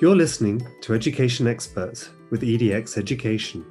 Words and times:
You're 0.00 0.14
listening 0.14 0.64
to 0.82 0.94
Education 0.94 1.48
Experts 1.48 2.10
with 2.30 2.42
EDX 2.42 2.98
Education. 2.98 3.66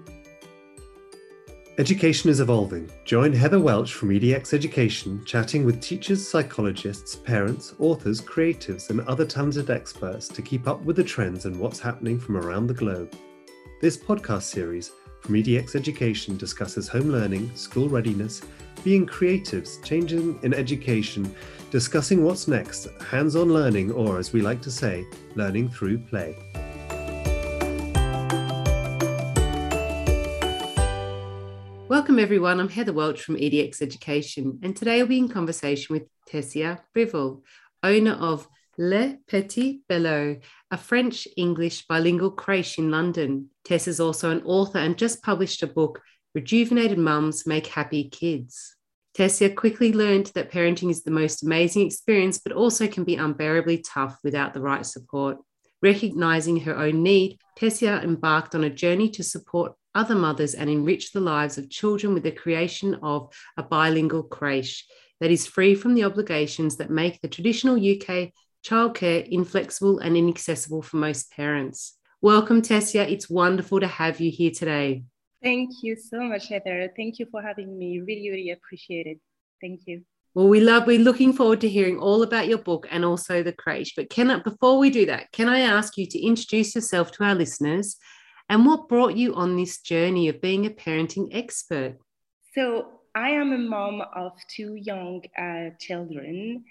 Education 1.78 2.30
is 2.30 2.42
evolving. 2.42 2.92
Join 3.06 3.32
Heather 3.32 3.62
Welch 3.62 3.94
from 3.94 4.10
EDX 4.10 4.54
Education 4.54 5.24
chatting 5.24 5.64
with 5.64 5.80
teachers, 5.80 6.28
psychologists, 6.28 7.16
parents, 7.16 7.76
authors, 7.80 8.20
creatives, 8.20 8.90
and 8.90 9.00
other 9.08 9.26
talented 9.26 9.70
experts 9.70 10.28
to 10.28 10.42
keep 10.42 10.68
up 10.68 10.82
with 10.82 10.98
the 10.98 11.04
trends 11.04 11.46
and 11.46 11.58
what's 11.58 11.80
happening 11.80 12.20
from 12.20 12.36
around 12.36 12.68
the 12.68 12.74
globe. 12.74 13.16
This 13.80 13.96
podcast 13.96 14.44
series 14.44 14.92
from 15.22 15.36
EDX 15.36 15.78
Education 15.78 16.36
discusses 16.36 16.90
home 16.90 17.08
learning, 17.10 17.56
school 17.56 17.88
readiness, 17.88 18.42
being 18.84 19.08
creatives, 19.08 19.82
changing 19.82 20.40
in 20.44 20.54
education, 20.54 21.34
discussing 21.70 22.24
what's 22.24 22.48
next, 22.48 22.88
hands 23.02 23.36
on 23.36 23.54
learning, 23.54 23.92
or 23.92 24.20
as 24.20 24.32
we 24.32 24.42
like 24.42 24.62
to 24.62 24.72
say, 24.72 25.06
learning 25.36 25.70
through 25.70 25.98
play. 25.98 26.36
Welcome, 31.90 32.20
everyone. 32.20 32.60
I'm 32.60 32.70
Heather 32.70 32.94
Welch 32.94 33.22
from 33.22 33.36
EDX 33.36 33.82
Education, 33.82 34.60
and 34.64 34.76
today 34.76 35.00
I'll 35.00 35.08
be 35.08 35.18
in 35.18 35.30
conversation 35.30 35.94
with 35.94 36.04
Tessia 36.30 36.80
Brival, 36.96 37.42
owner 37.84 38.14
of 38.14 38.48
Le 38.78 39.18
Petit 39.28 39.82
Bello, 39.90 40.38
a 40.72 40.78
French 40.78 41.28
English 41.36 41.86
bilingual 41.88 42.32
creche 42.32 42.78
in 42.78 42.92
London. 42.92 43.50
Tess 43.66 43.88
is 43.88 44.00
also 44.00 44.30
an 44.32 44.44
author 44.44 44.80
and 44.80 44.98
just 44.98 45.24
published 45.24 45.64
a 45.64 45.68
book, 45.68 46.02
Rejuvenated 46.34 46.98
Mums 46.98 47.48
Make 47.48 47.68
Happy 47.68 48.06
Kids. 48.06 48.77
Tessia 49.18 49.56
quickly 49.56 49.92
learned 49.92 50.28
that 50.36 50.52
parenting 50.52 50.92
is 50.92 51.02
the 51.02 51.10
most 51.10 51.42
amazing 51.42 51.84
experience, 51.84 52.38
but 52.38 52.54
also 52.54 52.88
can 52.88 53.04
be 53.04 53.16
unbearably 53.16 53.80
tough 53.80 54.20
without 54.24 54.54
the 54.54 54.62
right 54.62 54.86
support. 54.86 55.38
Recognizing 55.82 56.60
her 56.62 56.78
own 56.78 57.02
need, 57.02 57.40
Tessia 57.60 58.04
embarked 58.04 58.54
on 58.54 58.64
a 58.64 58.70
journey 58.70 59.10
to 59.10 59.24
support 59.24 59.74
other 59.96 60.14
mothers 60.14 60.54
and 60.54 60.70
enrich 60.70 61.14
the 61.14 61.20
lives 61.20 61.58
of 61.58 61.68
children 61.68 62.14
with 62.14 62.22
the 62.22 62.32
creation 62.32 63.00
of 63.02 63.34
a 63.58 63.64
bilingual 63.64 64.22
creche 64.22 64.86
that 65.20 65.32
is 65.32 65.48
free 65.48 65.74
from 65.74 65.96
the 65.96 66.04
obligations 66.04 66.76
that 66.76 66.92
make 66.92 67.20
the 67.20 67.28
traditional 67.28 67.76
UK 67.76 68.32
childcare 68.64 69.28
inflexible 69.28 69.98
and 69.98 70.16
inaccessible 70.16 70.84
for 70.84 70.98
most 70.98 71.32
parents. 71.32 71.98
Welcome, 72.22 72.62
Tessia. 72.62 73.10
It's 73.10 73.32
wonderful 73.32 73.80
to 73.80 73.88
have 73.88 74.20
you 74.20 74.30
here 74.30 74.52
today. 74.52 75.06
Thank 75.44 75.72
you 75.84 75.96
so 75.96 76.22
much, 76.22 76.48
Heather. 76.50 76.92
Thank 76.96 77.20
you 77.20 77.28
for 77.30 77.42
having 77.42 77.78
me. 77.78 78.00
Really, 78.00 78.30
really 78.30 78.52
appreciate 78.52 79.06
it. 79.06 79.20
Thank 79.62 79.82
you. 79.86 80.04
Well, 80.34 80.50
we 80.50 80.60
love, 80.60 80.86
we're 80.86 81.00
looking 81.00 81.34
forward 81.34 81.62
to 81.62 81.70
hearing 81.70 81.98
all 81.98 82.22
about 82.22 82.48
your 82.48 82.60
book 82.60 82.88
and 82.92 83.04
also 83.04 83.42
the 83.42 83.54
creche. 83.54 83.94
But 83.96 84.10
can 84.10 84.30
I, 84.30 84.40
before 84.40 84.78
we 84.78 84.90
do 84.90 85.06
that, 85.08 85.32
can 85.32 85.50
I 85.50 85.62
ask 85.62 85.98
you 85.98 86.06
to 86.06 86.20
introduce 86.20 86.76
yourself 86.76 87.12
to 87.14 87.24
our 87.24 87.36
listeners 87.36 87.98
and 88.50 88.66
what 88.66 88.88
brought 88.88 89.18
you 89.18 89.34
on 89.36 89.58
this 89.58 89.82
journey 89.82 90.28
of 90.28 90.42
being 90.42 90.66
a 90.66 90.70
parenting 90.70 91.30
expert? 91.32 91.98
So, 92.54 92.98
I 93.16 93.30
am 93.32 93.52
a 93.52 93.58
mom 93.58 94.04
of 94.16 94.34
two 94.56 94.76
young 94.76 95.24
uh, 95.36 95.72
children. 95.80 96.64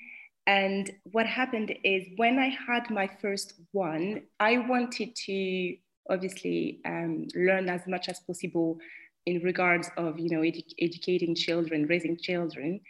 And 0.47 0.89
what 1.11 1.27
happened 1.27 1.75
is 1.83 2.07
when 2.15 2.39
I 2.39 2.57
had 2.69 2.89
my 2.89 3.11
first 3.21 3.55
one, 3.73 4.23
I 4.39 4.59
wanted 4.59 5.17
to 5.27 5.77
obviously 6.11 6.81
um, 6.85 7.27
learn 7.35 7.69
as 7.69 7.87
much 7.87 8.09
as 8.09 8.21
possible 8.21 8.79
in 9.27 9.43
regards 9.43 9.91
of 9.97 10.19
you 10.19 10.31
know 10.31 10.41
edu- 10.41 10.75
educating 10.81 11.35
children 11.35 11.87
raising 11.87 12.17
children 12.17 12.81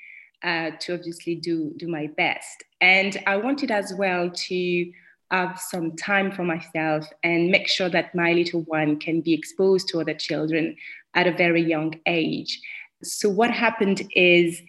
uh, 0.44 0.70
to 0.80 0.94
obviously 0.94 1.34
do 1.34 1.72
do 1.76 1.88
my 1.88 2.08
best. 2.16 2.62
And 2.80 3.22
i 3.26 3.36
wanted 3.36 3.70
as 3.70 3.94
well 3.96 4.30
to 4.30 4.92
have 5.30 5.58
some 5.58 5.96
time 5.96 6.30
for 6.30 6.44
myself 6.44 7.04
and 7.24 7.50
make 7.50 7.68
sure 7.68 7.88
that 7.88 8.14
my 8.14 8.32
little 8.32 8.62
one 8.62 8.96
can 8.98 9.20
be 9.20 9.34
exposed 9.34 9.88
to 9.88 10.00
other 10.00 10.14
children 10.14 10.76
at 11.14 11.26
a 11.26 11.32
very 11.32 11.62
young 11.62 11.94
age. 12.06 12.60
So 13.02 13.28
what 13.28 13.50
happened 13.50 14.02
is 14.14 14.60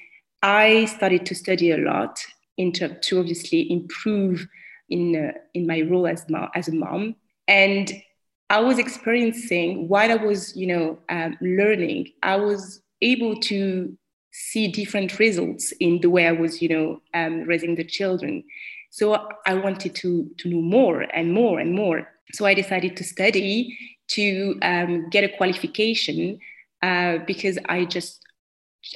i 0.43 0.85
started 0.85 1.25
to 1.25 1.35
study 1.35 1.71
a 1.71 1.77
lot 1.77 2.19
in 2.57 2.67
into, 2.67 2.89
to 2.89 3.19
obviously 3.19 3.71
improve 3.71 4.47
in 4.89 5.15
uh, 5.15 5.37
in 5.53 5.67
my 5.67 5.81
role 5.81 6.07
as, 6.07 6.25
as 6.55 6.67
a 6.67 6.75
mom. 6.75 7.15
And 7.47 7.91
I 8.49 8.59
was 8.61 8.79
experiencing 8.79 9.87
while 9.87 10.11
I 10.11 10.15
was, 10.15 10.55
you 10.55 10.67
know, 10.67 10.99
um, 11.09 11.37
learning, 11.41 12.13
I 12.23 12.37
was 12.37 12.81
able 13.01 13.35
to 13.41 13.97
see 14.31 14.67
different 14.67 15.19
results 15.19 15.73
in 15.79 15.99
the 16.01 16.09
way 16.09 16.27
I 16.27 16.31
was, 16.31 16.61
you 16.61 16.69
know, 16.69 17.01
um, 17.13 17.43
raising 17.43 17.75
the 17.75 17.83
children. 17.83 18.43
So 18.89 19.27
I 19.45 19.53
wanted 19.53 19.95
to 19.95 20.29
to 20.37 20.49
know 20.49 20.61
more 20.61 21.01
and 21.01 21.33
more 21.33 21.59
and 21.59 21.73
more. 21.73 22.07
So 22.33 22.45
I 22.45 22.53
decided 22.53 22.95
to 22.97 23.03
study 23.03 23.77
to 24.09 24.57
um, 24.61 25.09
get 25.09 25.23
a 25.23 25.37
qualification 25.37 26.39
uh, 26.81 27.17
because 27.25 27.57
I 27.67 27.85
just 27.85 28.23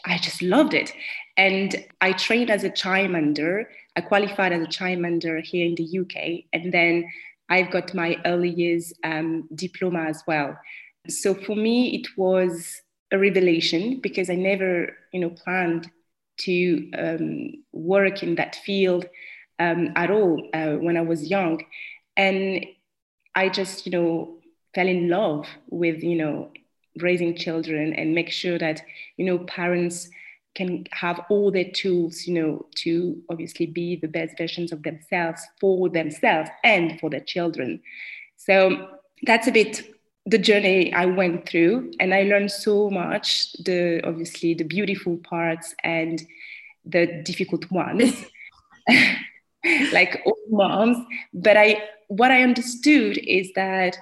I 0.06 0.18
just 0.18 0.42
loved 0.42 0.74
it. 0.74 0.94
And 1.38 1.86
I 2.02 2.14
trained 2.14 2.50
as 2.50 2.64
a 2.64 2.70
childminder. 2.70 3.66
I 3.96 4.02
qualified 4.02 4.54
as 4.54 4.62
a 4.62 4.68
childminder 4.68 5.44
here 5.44 5.66
in 5.66 5.76
the 5.76 6.00
UK, 6.00 6.46
and 6.54 6.74
then 6.74 7.06
I've 7.52 7.70
got 7.70 7.94
my 7.94 8.18
early 8.26 8.50
years 8.50 8.94
um, 9.04 9.48
diploma 9.54 10.02
as 10.14 10.24
well. 10.26 10.58
So 11.08 11.34
for 11.34 11.56
me, 11.56 11.76
it 11.98 12.08
was 12.18 12.82
a 13.12 13.18
revelation 13.18 14.00
because 14.02 14.30
I 14.30 14.36
never, 14.36 14.72
you 15.12 15.20
know, 15.20 15.32
planned 15.44 15.92
to 16.46 16.92
um, 16.98 17.52
work 17.74 18.24
in 18.24 18.36
that 18.36 18.56
field 18.66 19.06
um, 19.60 19.82
at 19.96 20.10
all 20.10 20.50
uh, 20.54 20.76
when 20.86 20.98
I 20.98 21.02
was 21.02 21.30
young, 21.30 21.62
and 22.16 22.66
I 23.36 23.50
just, 23.50 23.86
you 23.86 23.92
know, 23.92 24.40
fell 24.74 24.88
in 24.88 25.10
love 25.10 25.46
with, 25.70 26.02
you 26.04 26.16
know, 26.16 26.52
raising 26.98 27.36
children 27.36 27.94
and 27.94 28.16
make 28.16 28.32
sure 28.32 28.58
that, 28.58 28.82
you 29.18 29.26
know, 29.26 29.40
parents 29.40 30.10
can 30.56 30.86
have 30.92 31.22
all 31.30 31.52
their 31.52 31.70
tools, 31.72 32.28
you 32.28 32.34
know, 32.34 32.66
to 32.76 33.22
obviously 33.30 33.66
be 33.66 33.96
the 33.96 34.08
best 34.08 34.38
versions 34.38 34.72
of 34.72 34.84
themselves 34.84 35.42
for 35.60 35.90
themselves 35.90 36.50
and 36.64 37.00
for 37.00 37.10
their 37.10 37.22
children. 37.22 37.82
So 38.38 38.90
that's 39.24 39.48
a 39.48 39.52
bit 39.52 39.84
the 40.26 40.38
journey 40.38 40.94
I 40.94 41.06
went 41.08 41.50
through, 41.50 41.92
and 42.00 42.14
I 42.14 42.24
learned 42.24 42.52
so 42.52 42.90
much. 42.90 43.54
The 43.54 44.02
obviously 44.04 44.54
the 44.54 44.64
beautiful 44.64 45.18
parts 45.18 45.74
and 45.84 46.22
the 46.86 47.24
difficult 47.24 47.70
ones, 47.72 48.14
like 49.94 50.22
all 50.26 50.38
moms. 50.50 50.98
But 51.34 51.58
I 51.58 51.82
what 52.08 52.32
I 52.32 52.44
understood 52.44 53.18
is 53.18 53.52
that 53.56 53.98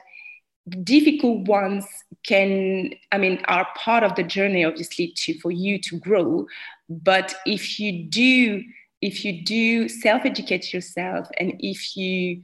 difficult 0.84 1.48
ones 1.48 1.86
can 2.26 2.92
i 3.12 3.18
mean 3.18 3.42
are 3.48 3.68
part 3.76 4.04
of 4.04 4.16
the 4.16 4.24
journey 4.24 4.66
obviously 4.66 5.14
to 5.16 5.38
for 5.40 5.52
you 5.52 5.80
to 5.80 5.98
grow 6.00 6.46
but 6.90 7.36
if 7.46 7.80
you 7.80 8.04
do 8.04 8.64
if 9.02 9.24
you 9.24 9.44
do 9.44 9.88
self-educate 9.88 10.74
yourself 10.74 11.28
and 11.40 11.54
if 11.60 11.96
you 11.96 12.42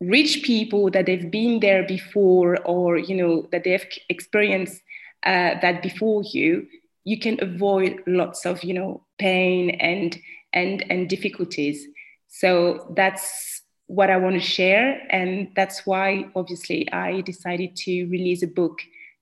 reach 0.00 0.42
people 0.42 0.90
that 0.90 1.04
they've 1.04 1.30
been 1.30 1.60
there 1.60 1.86
before 1.86 2.56
or 2.64 2.96
you 2.96 3.14
know 3.14 3.46
that 3.52 3.64
they've 3.64 3.86
experienced 4.08 4.80
uh, 5.26 5.60
that 5.60 5.82
before 5.82 6.22
you 6.32 6.66
you 7.04 7.18
can 7.18 7.36
avoid 7.42 8.02
lots 8.06 8.46
of 8.46 8.64
you 8.64 8.72
know 8.72 9.04
pain 9.18 9.70
and 9.70 10.18
and 10.54 10.84
and 10.90 11.10
difficulties 11.10 11.86
so 12.28 12.92
that's 12.96 13.60
what 13.90 14.08
I 14.08 14.16
want 14.18 14.36
to 14.36 14.40
share. 14.40 15.02
And 15.10 15.48
that's 15.56 15.84
why, 15.84 16.26
obviously, 16.36 16.90
I 16.92 17.22
decided 17.22 17.74
to 17.84 18.06
release 18.06 18.42
a 18.44 18.46
book 18.46 18.78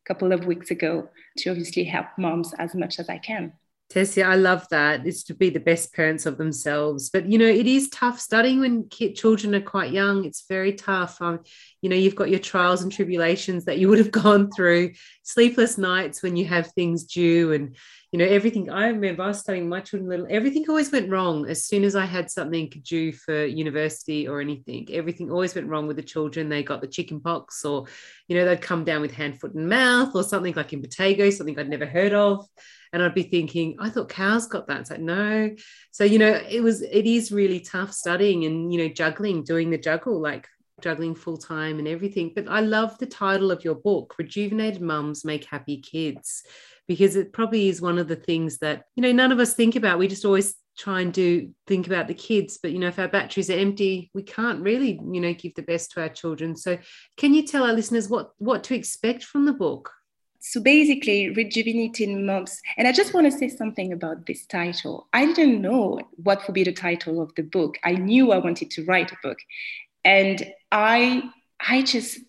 couple 0.08 0.32
of 0.32 0.46
weeks 0.46 0.70
ago 0.70 1.08
to 1.36 1.50
obviously 1.50 1.84
help 1.84 2.06
moms 2.16 2.54
as 2.54 2.74
much 2.74 2.98
as 2.98 3.08
I 3.08 3.18
can. 3.18 3.52
Tessia, 3.90 4.24
I 4.24 4.34
love 4.34 4.66
that. 4.68 5.06
It's 5.06 5.22
to 5.24 5.34
be 5.34 5.48
the 5.48 5.60
best 5.60 5.94
parents 5.94 6.26
of 6.26 6.36
themselves. 6.36 7.08
But, 7.08 7.30
you 7.30 7.38
know, 7.38 7.46
it 7.46 7.66
is 7.66 7.88
tough 7.88 8.20
studying 8.20 8.60
when 8.60 8.90
children 8.90 9.54
are 9.54 9.62
quite 9.62 9.92
young. 9.92 10.26
It's 10.26 10.44
very 10.46 10.74
tough. 10.74 11.22
Um, 11.22 11.40
you 11.80 11.88
know, 11.88 11.96
you've 11.96 12.14
got 12.14 12.28
your 12.28 12.38
trials 12.38 12.82
and 12.82 12.92
tribulations 12.92 13.64
that 13.64 13.78
you 13.78 13.88
would 13.88 13.98
have 13.98 14.10
gone 14.24 14.50
through, 14.50 14.92
sleepless 15.22 15.78
nights 15.78 16.22
when 16.22 16.36
you 16.36 16.44
have 16.46 16.70
things 16.72 17.04
due 17.04 17.52
and, 17.52 17.76
you 18.10 18.18
know, 18.18 18.24
everything. 18.24 18.70
I 18.70 18.88
remember 18.88 19.22
I 19.22 19.28
was 19.28 19.40
studying 19.40 19.68
my 19.68 19.80
children 19.80 20.08
little, 20.08 20.26
everything 20.30 20.64
always 20.68 20.90
went 20.90 21.10
wrong 21.10 21.46
as 21.46 21.64
soon 21.64 21.84
as 21.84 21.94
I 21.94 22.06
had 22.06 22.30
something 22.30 22.70
due 22.82 23.12
for 23.12 23.44
university 23.44 24.26
or 24.26 24.40
anything. 24.40 24.88
Everything 24.90 25.30
always 25.30 25.54
went 25.54 25.68
wrong 25.68 25.86
with 25.86 25.96
the 25.96 26.02
children. 26.02 26.48
They 26.48 26.62
got 26.62 26.80
the 26.80 26.86
chicken 26.86 27.20
pox, 27.20 27.64
or, 27.64 27.86
you 28.26 28.36
know, 28.36 28.46
they'd 28.46 28.62
come 28.62 28.84
down 28.84 29.02
with 29.02 29.12
hand, 29.12 29.38
foot, 29.38 29.54
and 29.54 29.68
mouth, 29.68 30.14
or 30.14 30.22
something 30.22 30.54
like 30.54 30.70
impetigo, 30.70 31.30
something 31.30 31.58
I'd 31.58 31.68
never 31.68 31.86
heard 31.86 32.14
of. 32.14 32.46
And 32.94 33.02
I'd 33.02 33.14
be 33.14 33.24
thinking, 33.24 33.76
I 33.78 33.90
thought 33.90 34.08
cows 34.08 34.46
got 34.46 34.66
that. 34.68 34.80
It's 34.80 34.90
like, 34.90 35.00
no. 35.00 35.54
So, 35.90 36.04
you 36.04 36.18
know, 36.18 36.40
it 36.48 36.62
was, 36.62 36.80
it 36.80 37.04
is 37.04 37.30
really 37.30 37.60
tough 37.60 37.92
studying 37.92 38.46
and, 38.46 38.72
you 38.72 38.78
know, 38.78 38.88
juggling, 38.88 39.44
doing 39.44 39.68
the 39.68 39.76
juggle, 39.76 40.18
like 40.18 40.48
juggling 40.80 41.14
full 41.14 41.36
time 41.36 41.78
and 41.78 41.86
everything. 41.86 42.32
But 42.34 42.48
I 42.48 42.60
love 42.60 42.96
the 42.96 43.04
title 43.04 43.50
of 43.50 43.64
your 43.64 43.74
book, 43.74 44.14
Rejuvenated 44.18 44.80
Mums 44.80 45.26
Make 45.26 45.44
Happy 45.44 45.82
Kids 45.82 46.44
because 46.88 47.14
it 47.14 47.32
probably 47.32 47.68
is 47.68 47.80
one 47.80 47.98
of 47.98 48.08
the 48.08 48.16
things 48.16 48.58
that 48.58 48.84
you 48.96 49.02
know 49.02 49.12
none 49.12 49.30
of 49.30 49.38
us 49.38 49.54
think 49.54 49.76
about. 49.76 49.98
We 49.98 50.08
just 50.08 50.24
always 50.24 50.54
try 50.76 51.02
and 51.02 51.12
do 51.12 51.50
think 51.66 51.88
about 51.88 52.06
the 52.06 52.14
kids 52.14 52.56
but 52.62 52.70
you 52.70 52.78
know 52.78 52.86
if 52.86 53.00
our 53.00 53.08
batteries 53.08 53.50
are 53.50 53.54
empty 53.54 54.12
we 54.14 54.22
can't 54.22 54.62
really 54.62 54.92
you 55.12 55.20
know 55.20 55.34
give 55.34 55.52
the 55.54 55.62
best 55.62 55.92
to 55.92 56.00
our 56.00 56.08
children. 56.08 56.56
So 56.56 56.78
can 57.16 57.34
you 57.34 57.46
tell 57.46 57.64
our 57.64 57.72
listeners 57.72 58.08
what 58.08 58.30
what 58.38 58.64
to 58.64 58.74
expect 58.74 59.22
from 59.22 59.44
the 59.44 59.52
book? 59.52 59.92
So 60.40 60.60
basically 60.60 61.30
rejuvenating 61.30 62.24
moms 62.24 62.60
and 62.76 62.88
i 62.88 62.92
just 62.92 63.12
want 63.12 63.30
to 63.30 63.38
say 63.38 63.48
something 63.48 63.92
about 63.92 64.24
this 64.26 64.46
title. 64.46 65.08
I 65.12 65.32
didn't 65.32 65.60
know 65.60 66.00
what 66.16 66.46
would 66.46 66.54
be 66.54 66.64
the 66.64 66.72
title 66.72 67.20
of 67.20 67.34
the 67.34 67.42
book. 67.42 67.76
I 67.84 67.92
knew 67.92 68.32
i 68.32 68.38
wanted 68.38 68.70
to 68.72 68.84
write 68.84 69.12
a 69.12 69.16
book. 69.22 69.38
And 70.04 70.50
i 70.72 71.22
i 71.60 71.82
just 71.82 72.20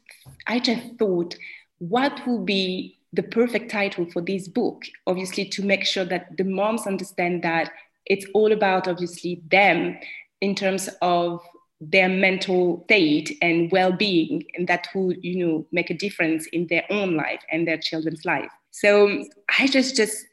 i 0.47 0.59
just 0.59 0.97
thought 0.97 1.35
what 1.77 2.19
would 2.27 2.45
be 2.45 2.99
the 3.13 3.23
perfect 3.23 3.71
title 3.71 4.06
for 4.11 4.21
this 4.21 4.47
book 4.47 4.83
obviously 5.07 5.45
to 5.45 5.63
make 5.63 5.85
sure 5.85 6.06
that 6.06 6.38
the 6.38 6.44
moms 6.44 6.85
understand 6.85 7.44
that 7.44 7.71
it's 8.06 8.25
all 8.33 8.51
about 8.51 8.88
obviously 8.88 9.41
them 9.50 9.97
in 10.41 10.56
terms 10.56 10.89
of 11.01 11.41
their 11.81 12.09
mental 12.09 12.83
state 12.85 13.38
and 13.41 13.71
well-being 13.71 14.44
and 14.56 14.67
that 14.67 14.88
will 14.94 15.13
you 15.13 15.45
know 15.45 15.65
make 15.71 15.89
a 15.89 15.94
difference 15.94 16.45
in 16.47 16.67
their 16.67 16.83
own 16.89 17.15
life 17.15 17.41
and 17.51 17.67
their 17.67 17.77
children's 17.77 18.25
life. 18.25 18.51
So 18.71 19.23
i 19.57 19.67
just 19.67 19.95
just 19.95 20.25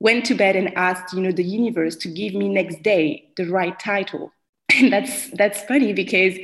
went 0.00 0.24
to 0.26 0.34
bed 0.34 0.56
and 0.56 0.76
asked 0.76 1.14
you 1.14 1.20
know 1.20 1.32
the 1.32 1.44
universe 1.44 1.94
to 1.96 2.08
give 2.08 2.34
me 2.34 2.48
next 2.48 2.82
day 2.82 3.28
the 3.36 3.46
right 3.46 3.78
title. 3.78 4.32
And 4.78 4.92
that's 4.92 5.30
that's 5.30 5.62
funny 5.62 5.92
because 5.92 6.34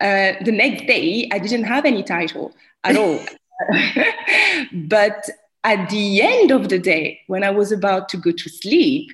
uh, 0.00 0.32
the 0.44 0.52
next 0.52 0.86
day 0.86 1.28
i 1.32 1.38
didn't 1.38 1.64
have 1.64 1.84
any 1.84 2.02
title 2.02 2.54
at 2.84 2.96
all 2.96 3.18
but 4.88 5.28
at 5.64 5.88
the 5.90 6.22
end 6.22 6.50
of 6.50 6.68
the 6.68 6.78
day 6.78 7.20
when 7.26 7.42
i 7.42 7.50
was 7.50 7.72
about 7.72 8.08
to 8.08 8.16
go 8.16 8.30
to 8.30 8.48
sleep 8.48 9.10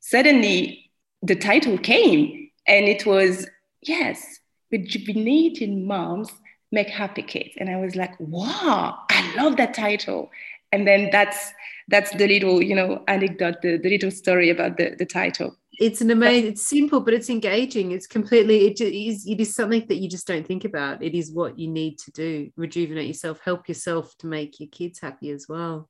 suddenly 0.00 0.90
the 1.22 1.36
title 1.36 1.78
came 1.78 2.50
and 2.66 2.86
it 2.86 3.06
was, 3.06 3.46
yes, 3.82 4.40
rejuvenating 4.70 5.86
moms 5.86 6.30
make 6.70 6.88
happy 6.88 7.22
kids. 7.22 7.50
And 7.58 7.70
I 7.70 7.76
was 7.76 7.96
like, 7.96 8.18
wow, 8.18 8.98
I 9.10 9.34
love 9.36 9.56
that 9.56 9.74
title. 9.74 10.30
And 10.72 10.86
then 10.86 11.10
that's 11.12 11.52
that's 11.88 12.12
the 12.12 12.26
little, 12.26 12.62
you 12.62 12.74
know, 12.74 13.02
anecdote, 13.08 13.60
the, 13.60 13.76
the 13.76 13.90
little 13.90 14.10
story 14.10 14.48
about 14.48 14.78
the, 14.78 14.94
the 14.98 15.04
title. 15.04 15.56
It's 15.78 16.00
an 16.00 16.10
amazing, 16.10 16.52
it's 16.52 16.68
simple, 16.68 17.00
but 17.00 17.14
it's 17.14 17.30
engaging. 17.30 17.92
It's 17.92 18.06
completely, 18.06 18.66
it 18.66 18.80
is, 18.80 19.26
it 19.26 19.40
is 19.40 19.54
something 19.54 19.86
that 19.88 19.96
you 19.96 20.08
just 20.08 20.26
don't 20.26 20.46
think 20.46 20.64
about. 20.64 21.02
It 21.02 21.16
is 21.16 21.32
what 21.32 21.58
you 21.58 21.68
need 21.68 21.98
to 22.00 22.10
do, 22.10 22.50
rejuvenate 22.56 23.06
yourself, 23.06 23.40
help 23.42 23.68
yourself 23.68 24.14
to 24.18 24.26
make 24.26 24.60
your 24.60 24.68
kids 24.68 25.00
happy 25.00 25.30
as 25.30 25.46
well. 25.48 25.88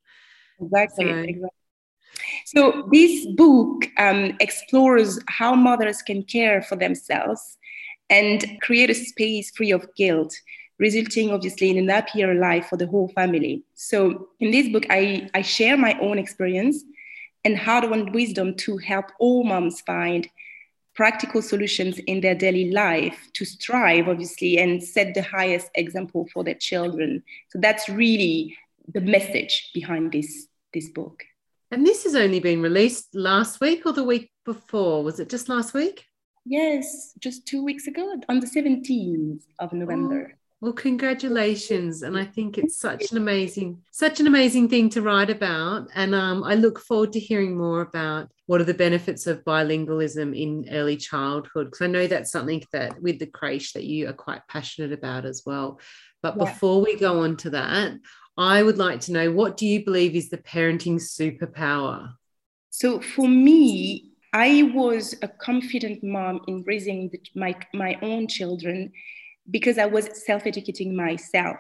Exactly. 0.61 1.06
So, 1.06 1.12
exactly. 1.12 1.49
So, 2.46 2.88
this 2.93 3.26
book 3.34 3.87
um, 3.99 4.37
explores 4.40 5.19
how 5.29 5.55
mothers 5.55 6.02
can 6.02 6.23
care 6.23 6.62
for 6.62 6.76
themselves 6.76 7.58
and 8.11 8.44
create 8.61 8.90
a 8.90 8.94
space 8.94 9.50
free 9.56 9.73
of 9.73 9.88
guilt, 9.96 10.34
resulting 10.79 11.31
obviously 11.31 11.70
in 11.70 11.79
an 11.79 11.88
happier 11.88 12.34
life 12.34 12.67
for 12.69 12.76
the 12.76 12.87
whole 12.87 13.08
family. 13.08 13.64
So, 13.75 14.29
in 14.40 14.50
this 14.50 14.69
book, 14.69 14.84
I, 14.90 15.29
I 15.34 15.43
share 15.43 15.76
my 15.76 15.99
own 16.00 16.19
experience 16.19 16.84
and 17.44 17.56
hard-won 17.56 18.12
wisdom 18.12 18.54
to 18.54 18.78
help 18.78 19.06
all 19.18 19.44
moms 19.44 19.80
find 19.82 20.28
practical 20.94 21.40
solutions 21.40 21.98
in 22.00 22.20
their 22.20 22.34
daily 22.34 22.70
life 22.70 23.18
to 23.34 23.44
strive, 23.44 24.08
obviously, 24.08 24.58
and 24.58 24.82
set 24.82 25.14
the 25.14 25.22
highest 25.22 25.70
example 25.74 26.28
for 26.32 26.44
their 26.44 26.54
children. 26.54 27.22
So 27.48 27.58
that's 27.60 27.88
really 27.88 28.56
the 28.92 29.00
message 29.00 29.70
behind 29.72 30.12
this, 30.12 30.48
this 30.74 30.88
book. 30.90 31.24
And 31.70 31.86
this 31.86 32.04
has 32.04 32.14
only 32.14 32.40
been 32.40 32.60
released 32.60 33.14
last 33.14 33.60
week 33.60 33.86
or 33.86 33.92
the 33.92 34.04
week 34.04 34.30
before. 34.44 35.02
Was 35.02 35.18
it 35.18 35.30
just 35.30 35.48
last 35.48 35.72
week? 35.72 36.04
Yes, 36.44 37.12
just 37.18 37.46
two 37.46 37.64
weeks 37.64 37.86
ago 37.86 38.20
on 38.28 38.40
the 38.40 38.46
17th 38.46 39.42
of 39.58 39.72
November. 39.72 40.32
Oh, 40.32 40.36
well, 40.62 40.72
congratulations. 40.72 42.02
And 42.02 42.16
I 42.16 42.24
think 42.24 42.56
it's 42.56 42.76
such 42.76 43.10
an 43.10 43.16
amazing, 43.16 43.82
such 43.90 44.20
an 44.20 44.28
amazing 44.28 44.68
thing 44.68 44.88
to 44.90 45.02
write 45.02 45.28
about. 45.28 45.88
And 45.96 46.14
um, 46.14 46.44
I 46.44 46.54
look 46.54 46.78
forward 46.78 47.12
to 47.14 47.18
hearing 47.18 47.58
more 47.58 47.80
about 47.80 48.30
what 48.46 48.60
are 48.60 48.64
the 48.64 48.72
benefits 48.72 49.26
of 49.26 49.42
bilingualism 49.42 50.40
in 50.40 50.68
early 50.70 50.96
childhood. 50.96 51.66
Because 51.66 51.80
I 51.80 51.88
know 51.88 52.06
that's 52.06 52.30
something 52.30 52.62
that 52.72 53.02
with 53.02 53.18
the 53.18 53.26
creche 53.26 53.72
that 53.72 53.82
you 53.82 54.08
are 54.08 54.12
quite 54.12 54.46
passionate 54.46 54.92
about 54.92 55.24
as 55.24 55.42
well. 55.44 55.80
But 56.22 56.36
yeah. 56.36 56.44
before 56.44 56.80
we 56.80 56.96
go 56.96 57.24
on 57.24 57.36
to 57.38 57.50
that, 57.50 57.94
I 58.36 58.62
would 58.62 58.78
like 58.78 59.00
to 59.00 59.12
know 59.12 59.32
what 59.32 59.56
do 59.56 59.66
you 59.66 59.84
believe 59.84 60.14
is 60.14 60.30
the 60.30 60.38
parenting 60.38 61.00
superpower? 61.00 62.12
So 62.70 63.00
for 63.00 63.26
me, 63.26 64.12
I 64.32 64.70
was 64.72 65.16
a 65.22 65.28
confident 65.28 66.04
mom 66.04 66.40
in 66.46 66.62
raising 66.64 67.10
the, 67.10 67.20
my, 67.34 67.56
my 67.74 67.98
own 68.00 68.28
children 68.28 68.92
because 69.50 69.78
I 69.78 69.86
was 69.86 70.08
self-educating 70.24 70.94
myself. 70.96 71.58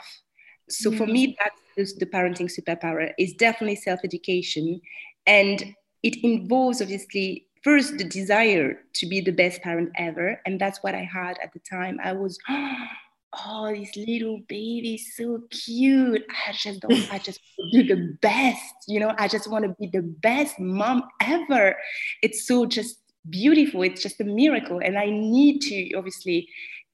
So 0.68 0.92
for 0.92 1.06
me, 1.06 1.28
mm. 1.28 1.34
that's 1.76 1.94
the 1.94 2.06
parenting 2.06 2.50
superpower 2.50 3.12
is 3.18 3.34
definitely 3.34 3.76
self-education. 3.76 4.80
And 5.26 5.74
it 6.02 6.16
involves 6.22 6.80
obviously 6.80 7.46
first 7.62 7.98
the 7.98 8.04
desire 8.04 8.78
to 8.94 9.06
be 9.06 9.20
the 9.20 9.32
best 9.32 9.62
parent 9.62 9.90
ever. 9.96 10.40
And 10.46 10.60
that's 10.60 10.82
what 10.82 10.94
I 10.94 11.04
had 11.04 11.38
at 11.42 11.52
the 11.52 11.60
time. 11.60 11.98
I 12.02 12.12
was, 12.12 12.38
oh, 12.48 13.74
this 13.74 13.94
little 13.96 14.40
baby 14.48 14.94
is 14.94 15.16
so 15.16 15.40
cute. 15.50 16.24
I 16.48 16.52
just 16.52 16.80
don't, 16.80 17.12
I 17.12 17.18
just 17.18 17.40
do 17.72 17.82
the 17.82 18.16
best, 18.20 18.74
you 18.88 19.00
know, 19.00 19.14
I 19.18 19.28
just 19.28 19.50
want 19.50 19.64
to 19.64 19.74
be 19.78 19.88
the 19.92 20.02
best 20.02 20.58
mom 20.58 21.04
ever. 21.20 21.76
It's 22.22 22.46
so 22.46 22.66
just 22.66 22.98
beautiful. 23.30 23.82
It's 23.82 24.02
just 24.02 24.20
a 24.20 24.24
miracle. 24.24 24.80
And 24.82 24.98
I 24.98 25.06
need 25.06 25.60
to 25.62 25.94
obviously 25.94 26.48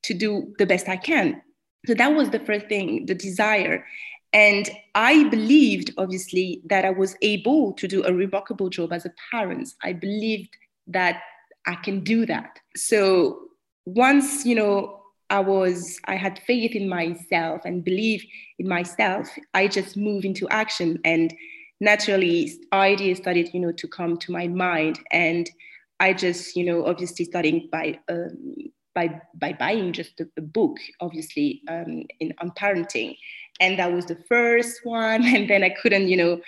to 0.08 0.14
do 0.14 0.52
the 0.58 0.66
best 0.66 0.88
I 0.88 0.96
can. 0.96 1.40
So 1.86 1.94
that 1.94 2.14
was 2.14 2.30
the 2.30 2.40
first 2.40 2.66
thing, 2.66 3.06
the 3.06 3.14
desire. 3.14 3.86
And 4.32 4.68
I 4.94 5.28
believed, 5.28 5.92
obviously, 5.96 6.60
that 6.68 6.84
I 6.84 6.90
was 6.90 7.16
able 7.22 7.72
to 7.74 7.86
do 7.86 8.04
a 8.04 8.12
remarkable 8.12 8.68
job 8.68 8.92
as 8.92 9.06
a 9.06 9.14
parent. 9.30 9.68
I 9.82 9.92
believed 9.92 10.54
that 10.88 11.22
I 11.66 11.76
can 11.76 12.00
do 12.00 12.26
that. 12.26 12.58
So 12.76 13.38
once, 13.86 14.44
you 14.44 14.54
know, 14.54 15.02
I 15.30 15.40
was, 15.40 15.98
I 16.06 16.16
had 16.16 16.40
faith 16.40 16.74
in 16.74 16.88
myself 16.88 17.62
and 17.64 17.84
believe 17.84 18.24
in 18.58 18.68
myself. 18.68 19.28
I 19.54 19.68
just 19.68 19.96
moved 19.96 20.24
into 20.24 20.48
action 20.48 20.98
and 21.04 21.32
naturally 21.80 22.52
ideas 22.72 23.18
started, 23.18 23.50
you 23.52 23.60
know, 23.60 23.72
to 23.72 23.88
come 23.88 24.16
to 24.18 24.32
my 24.32 24.48
mind. 24.48 24.98
And 25.12 25.48
I 26.00 26.12
just, 26.12 26.56
you 26.56 26.64
know, 26.64 26.86
obviously 26.86 27.24
starting 27.24 27.68
by, 27.70 27.98
um, 28.08 28.54
by, 28.94 29.20
by 29.34 29.52
buying 29.52 29.92
just 29.92 30.20
a, 30.20 30.40
book, 30.40 30.78
obviously, 31.00 31.62
um, 31.68 32.04
in, 32.20 32.34
on 32.38 32.50
parenting. 32.52 33.16
And 33.60 33.78
that 33.78 33.92
was 33.92 34.06
the 34.06 34.18
first 34.28 34.84
one. 34.84 35.24
And 35.34 35.48
then 35.48 35.62
I 35.62 35.70
couldn't, 35.70 36.08
you 36.08 36.16
know, 36.16 36.40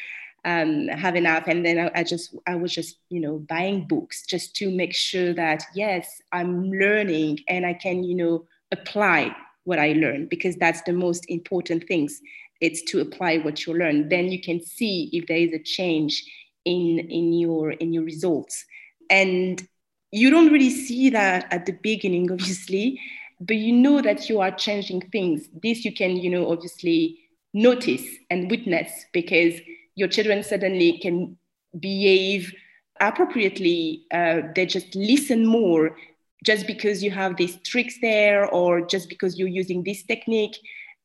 um, 0.45 0.88
have 0.88 1.17
enough. 1.17 1.45
And 1.47 1.65
then 1.65 1.79
I, 1.79 2.00
I, 2.00 2.03
just, 2.03 2.35
I 2.47 2.55
was 2.57 2.73
just, 2.73 2.97
you 3.09 3.21
know, 3.21 3.38
buying 3.38 3.87
books 3.87 4.25
just 4.26 4.57
to 4.57 4.71
make 4.71 4.95
sure 4.95 5.33
that, 5.35 5.65
yes, 5.75 6.21
I'm 6.33 6.71
learning 6.71 7.41
and 7.49 7.67
I 7.67 7.75
can, 7.75 8.03
you 8.05 8.15
know, 8.15 8.47
apply 8.73 9.35
what 9.65 9.79
I 9.79 9.93
learned 9.93 10.31
because 10.31 10.57
that's 10.57 10.83
the 10.83 10.93
most 10.93 11.25
important 11.29 11.87
things. 11.87 12.21
It's 12.61 12.83
to 12.91 13.00
apply 13.00 13.38
what 13.38 13.67
you 13.67 13.75
learn. 13.75 14.09
Then 14.09 14.29
you 14.29 14.41
can 14.41 14.62
see 14.62 15.11
if 15.12 15.26
there 15.26 15.37
is 15.37 15.53
a 15.53 15.59
change 15.59 16.25
in 16.65 16.99
in 16.99 17.33
your 17.33 17.73
in 17.73 17.93
your 17.93 18.05
results. 18.05 18.65
And 19.09 19.67
you 20.12 20.31
don't 20.31 20.52
really 20.52 20.71
see 20.71 21.11
that 21.11 21.47
at 21.52 21.67
the 21.67 21.73
beginning, 21.73 22.31
obviously, 22.31 23.00
but 23.40 23.57
you 23.57 23.73
know 23.73 24.02
that 24.02 24.29
you 24.29 24.40
are 24.40 24.50
changing 24.50 25.02
things. 25.12 25.49
This 25.62 25.85
you 25.85 25.95
can, 25.95 26.17
you 26.17 26.31
know, 26.31 26.50
obviously 26.50 27.19
notice 27.55 28.05
and 28.31 28.50
witness 28.50 28.90
because 29.12 29.61
your 29.95 30.09
children 30.09 30.43
suddenly 30.43 30.99
can 30.99 31.37
behave 31.79 32.52
appropriately. 33.00 34.05
Uh, 34.12 34.43
they 34.55 34.67
just 34.67 34.95
listen 34.95 35.47
more 35.47 35.97
just 36.45 36.67
because 36.67 37.02
you 37.02 37.11
have 37.11 37.37
these 37.37 37.57
tricks 37.64 37.99
there 38.00 38.47
or 38.47 38.81
just 38.81 39.09
because 39.09 39.38
you're 39.38 39.49
using 39.49 39.83
this 39.83 40.02
technique 40.02 40.57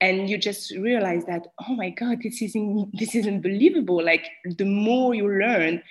and 0.02 0.30
you 0.30 0.38
just 0.38 0.72
realize 0.78 1.26
that 1.26 1.48
oh 1.68 1.76
my 1.76 1.90
god 1.90 2.20
this 2.22 2.42
is 2.42 2.56
in, 2.56 2.90
this 2.94 3.16
is 3.16 3.28
unbelievable 3.28 4.04
like 4.04 4.28
the 4.58 4.66
more 4.66 5.14
you 5.14 5.28
learn 5.28 5.82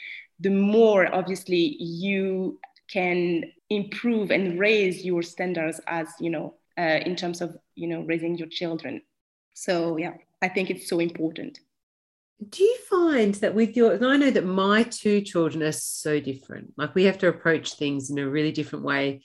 the 0.40 0.50
more 0.50 1.14
obviously 1.14 1.76
you 1.78 2.58
can 2.94 3.44
improve 3.70 4.30
and 4.30 4.58
raise 4.58 5.04
your 5.04 5.22
standards 5.22 5.80
as 5.88 6.08
you 6.20 6.30
know 6.30 6.54
uh, 6.78 7.00
in 7.08 7.16
terms 7.16 7.40
of 7.40 7.56
you 7.74 7.88
know 7.88 8.02
raising 8.02 8.38
your 8.38 8.48
children. 8.48 9.02
So 9.54 9.96
yeah 9.96 10.14
i 10.42 10.48
think 10.48 10.70
it's 10.70 10.88
so 10.88 10.98
important. 11.00 11.58
Do 12.48 12.62
you 12.62 12.76
find 12.90 13.34
that 13.36 13.54
with 13.54 13.76
your 13.76 13.92
i 13.94 14.16
know 14.16 14.30
that 14.30 14.46
my 14.46 14.84
two 14.84 15.20
children 15.20 15.62
are 15.62 15.72
so 15.72 16.20
different. 16.20 16.72
Like 16.76 16.94
we 16.94 17.04
have 17.04 17.18
to 17.18 17.28
approach 17.28 17.74
things 17.74 18.10
in 18.10 18.18
a 18.18 18.28
really 18.28 18.52
different 18.52 18.84
way 18.84 19.22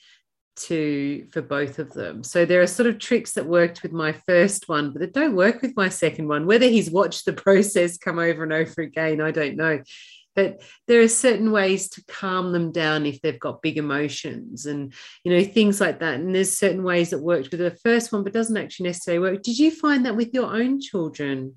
to 0.67 1.25
for 1.31 1.41
both 1.41 1.79
of 1.79 1.93
them. 1.93 2.23
So 2.23 2.45
there 2.45 2.61
are 2.61 2.67
sort 2.67 2.89
of 2.89 2.99
tricks 2.99 3.33
that 3.33 3.45
worked 3.45 3.81
with 3.83 3.93
my 3.93 4.11
first 4.11 4.67
one 4.67 4.91
but 4.91 4.99
that 5.01 5.13
don't 5.13 5.35
work 5.35 5.61
with 5.61 5.75
my 5.75 5.89
second 5.89 6.27
one. 6.27 6.47
Whether 6.47 6.67
he's 6.67 6.91
watched 6.91 7.25
the 7.25 7.33
process 7.47 7.97
come 7.97 8.19
over 8.19 8.43
and 8.43 8.53
over 8.53 8.81
again 8.81 9.21
i 9.21 9.31
don't 9.31 9.57
know 9.57 9.81
but 10.35 10.61
there 10.87 11.01
are 11.01 11.07
certain 11.07 11.51
ways 11.51 11.89
to 11.89 12.03
calm 12.07 12.51
them 12.51 12.71
down 12.71 13.05
if 13.05 13.21
they've 13.21 13.39
got 13.39 13.61
big 13.61 13.77
emotions 13.77 14.65
and 14.65 14.93
you 15.23 15.31
know 15.31 15.43
things 15.43 15.81
like 15.81 15.99
that. 15.99 16.15
And 16.15 16.33
there's 16.33 16.57
certain 16.57 16.83
ways 16.83 17.09
that 17.09 17.19
worked 17.19 17.51
with 17.51 17.59
the 17.59 17.77
first 17.83 18.11
one 18.11 18.23
but 18.23 18.33
doesn't 18.33 18.57
actually 18.57 18.87
necessarily 18.87 19.19
work. 19.19 19.43
Did 19.43 19.59
you 19.59 19.71
find 19.71 20.05
that 20.05 20.15
with 20.15 20.33
your 20.33 20.53
own 20.53 20.79
children? 20.79 21.55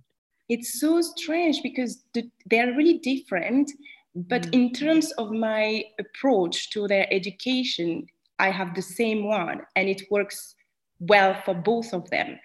It's 0.49 0.81
so 0.81 1.01
strange 1.01 1.63
because 1.63 2.05
they're 2.47 2.75
really 2.75 2.99
different 2.99 3.71
but 4.15 4.43
mm. 4.43 4.53
in 4.53 4.73
terms 4.73 5.11
of 5.13 5.31
my 5.31 5.83
approach 5.99 6.69
to 6.69 6.87
their 6.87 7.07
education 7.11 8.05
i 8.39 8.51
have 8.51 8.75
the 8.75 8.83
same 8.83 9.25
one 9.25 9.63
and 9.75 9.89
it 9.89 10.03
works 10.11 10.55
well 11.03 11.35
for 11.45 11.55
both 11.55 11.93
of 11.93 12.09
them. 12.11 12.39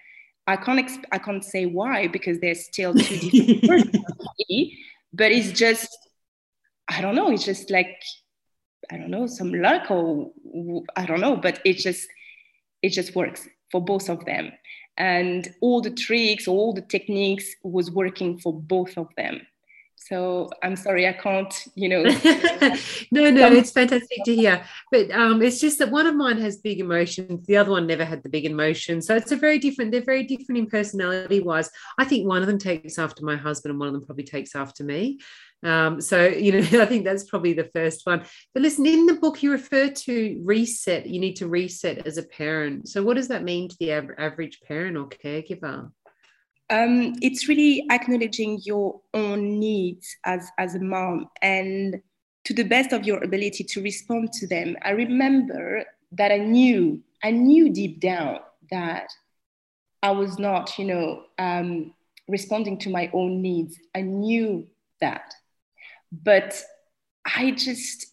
I 0.46 0.56
can't 0.56 0.80
exp- 0.80 1.04
I 1.12 1.18
can't 1.18 1.44
say 1.44 1.66
why 1.66 2.08
because 2.08 2.40
they're 2.40 2.54
still 2.54 2.94
two 2.94 3.30
different 3.30 3.92
but 5.12 5.30
it's 5.32 5.52
just 5.52 5.88
I 6.88 7.00
don't 7.00 7.14
know. 7.14 7.30
It's 7.30 7.44
just 7.44 7.70
like 7.70 8.02
I 8.90 8.96
don't 8.96 9.10
know 9.10 9.26
some 9.26 9.52
luck 9.52 9.90
or 9.90 10.30
I 10.96 11.04
don't 11.04 11.20
know, 11.20 11.36
but 11.36 11.60
it 11.64 11.74
just 11.74 12.08
it 12.82 12.90
just 12.90 13.14
works 13.14 13.46
for 13.70 13.84
both 13.84 14.08
of 14.08 14.24
them, 14.24 14.52
and 14.96 15.52
all 15.60 15.80
the 15.80 15.90
tricks, 15.90 16.48
all 16.48 16.72
the 16.72 16.82
techniques 16.82 17.54
was 17.62 17.90
working 17.90 18.38
for 18.38 18.52
both 18.52 18.96
of 18.96 19.08
them. 19.16 19.46
So 20.08 20.48
I'm 20.62 20.74
sorry, 20.74 21.06
I 21.06 21.12
can't, 21.12 21.52
you 21.74 21.90
know. 21.90 22.02
no, 23.10 23.30
no, 23.30 23.52
it's 23.52 23.70
fantastic 23.70 24.24
to 24.24 24.34
hear. 24.34 24.64
But 24.90 25.10
um, 25.10 25.42
it's 25.42 25.60
just 25.60 25.78
that 25.80 25.90
one 25.90 26.06
of 26.06 26.16
mine 26.16 26.38
has 26.38 26.56
big 26.56 26.80
emotions. 26.80 27.46
The 27.46 27.58
other 27.58 27.72
one 27.72 27.86
never 27.86 28.06
had 28.06 28.22
the 28.22 28.30
big 28.30 28.46
emotions. 28.46 29.06
So 29.06 29.14
it's 29.14 29.32
a 29.32 29.36
very 29.36 29.58
different, 29.58 29.92
they're 29.92 30.00
very 30.00 30.22
different 30.22 30.60
in 30.60 30.66
personality 30.66 31.40
wise. 31.40 31.68
I 31.98 32.06
think 32.06 32.26
one 32.26 32.40
of 32.40 32.48
them 32.48 32.58
takes 32.58 32.98
after 32.98 33.22
my 33.22 33.36
husband 33.36 33.72
and 33.72 33.78
one 33.78 33.88
of 33.88 33.92
them 33.92 34.06
probably 34.06 34.24
takes 34.24 34.56
after 34.56 34.82
me. 34.82 35.18
Um, 35.62 36.00
so, 36.00 36.26
you 36.26 36.52
know, 36.52 36.58
I 36.82 36.86
think 36.86 37.04
that's 37.04 37.24
probably 37.24 37.52
the 37.52 37.68
first 37.74 38.06
one. 38.06 38.24
But 38.54 38.62
listen, 38.62 38.86
in 38.86 39.04
the 39.04 39.14
book, 39.14 39.42
you 39.42 39.52
refer 39.52 39.88
to 39.88 40.40
reset. 40.42 41.06
You 41.06 41.20
need 41.20 41.36
to 41.36 41.48
reset 41.48 42.06
as 42.06 42.16
a 42.16 42.22
parent. 42.22 42.88
So, 42.88 43.02
what 43.02 43.16
does 43.16 43.28
that 43.28 43.44
mean 43.44 43.68
to 43.68 43.76
the 43.78 43.92
average 43.92 44.60
parent 44.62 44.96
or 44.96 45.06
caregiver? 45.06 45.90
Um, 46.70 47.14
it's 47.22 47.48
really 47.48 47.86
acknowledging 47.90 48.60
your 48.62 49.00
own 49.14 49.58
needs 49.58 50.16
as, 50.24 50.50
as 50.58 50.74
a 50.74 50.80
mom 50.80 51.28
and 51.40 52.00
to 52.44 52.54
the 52.54 52.62
best 52.62 52.92
of 52.92 53.04
your 53.04 53.22
ability 53.22 53.64
to 53.64 53.82
respond 53.82 54.32
to 54.34 54.46
them. 54.46 54.76
I 54.82 54.90
remember 54.90 55.84
that 56.12 56.32
I 56.32 56.38
knew, 56.38 57.02
I 57.22 57.30
knew 57.30 57.70
deep 57.70 58.00
down 58.00 58.40
that 58.70 59.10
I 60.02 60.10
was 60.12 60.38
not, 60.38 60.78
you 60.78 60.84
know, 60.84 61.24
um, 61.38 61.94
responding 62.28 62.78
to 62.78 62.90
my 62.90 63.10
own 63.12 63.42
needs. 63.42 63.78
I 63.94 64.02
knew 64.02 64.66
that. 65.00 65.34
But 66.12 66.62
I 67.24 67.50
just, 67.50 68.06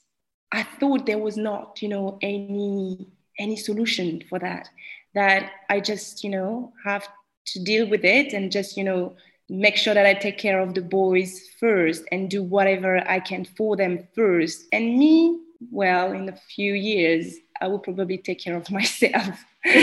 I 0.52 0.64
thought 0.64 1.06
there 1.06 1.20
was 1.20 1.38
not, 1.38 1.82
you 1.82 1.90
know, 1.90 2.18
any 2.22 3.08
any 3.38 3.58
solution 3.58 4.24
for 4.30 4.40
that. 4.40 4.70
That 5.14 5.52
I 5.70 5.80
just, 5.80 6.24
you 6.24 6.30
know, 6.30 6.74
have 6.84 7.08
to 7.46 7.64
deal 7.64 7.88
with 7.88 8.04
it 8.04 8.34
and 8.34 8.52
just 8.52 8.78
you 8.78 8.84
know 8.84 9.16
make 9.50 9.78
sure 9.78 9.94
that 9.94 10.06
i 10.06 10.14
take 10.14 10.38
care 10.38 10.60
of 10.60 10.74
the 10.74 10.82
boys 10.82 11.40
first 11.60 12.04
and 12.12 12.30
do 12.30 12.42
whatever 12.42 13.08
i 13.10 13.20
can 13.20 13.46
for 13.46 13.76
them 13.76 14.08
first. 14.16 14.66
And 14.72 14.98
me 14.98 15.40
well 15.72 16.12
in 16.12 16.30
a 16.30 16.36
few 16.36 16.74
years 16.74 17.36
i 17.62 17.68
will 17.68 17.80
probably 17.80 18.18
take 18.18 18.40
care 18.40 18.56
of 18.56 18.70
myself. 18.80 19.44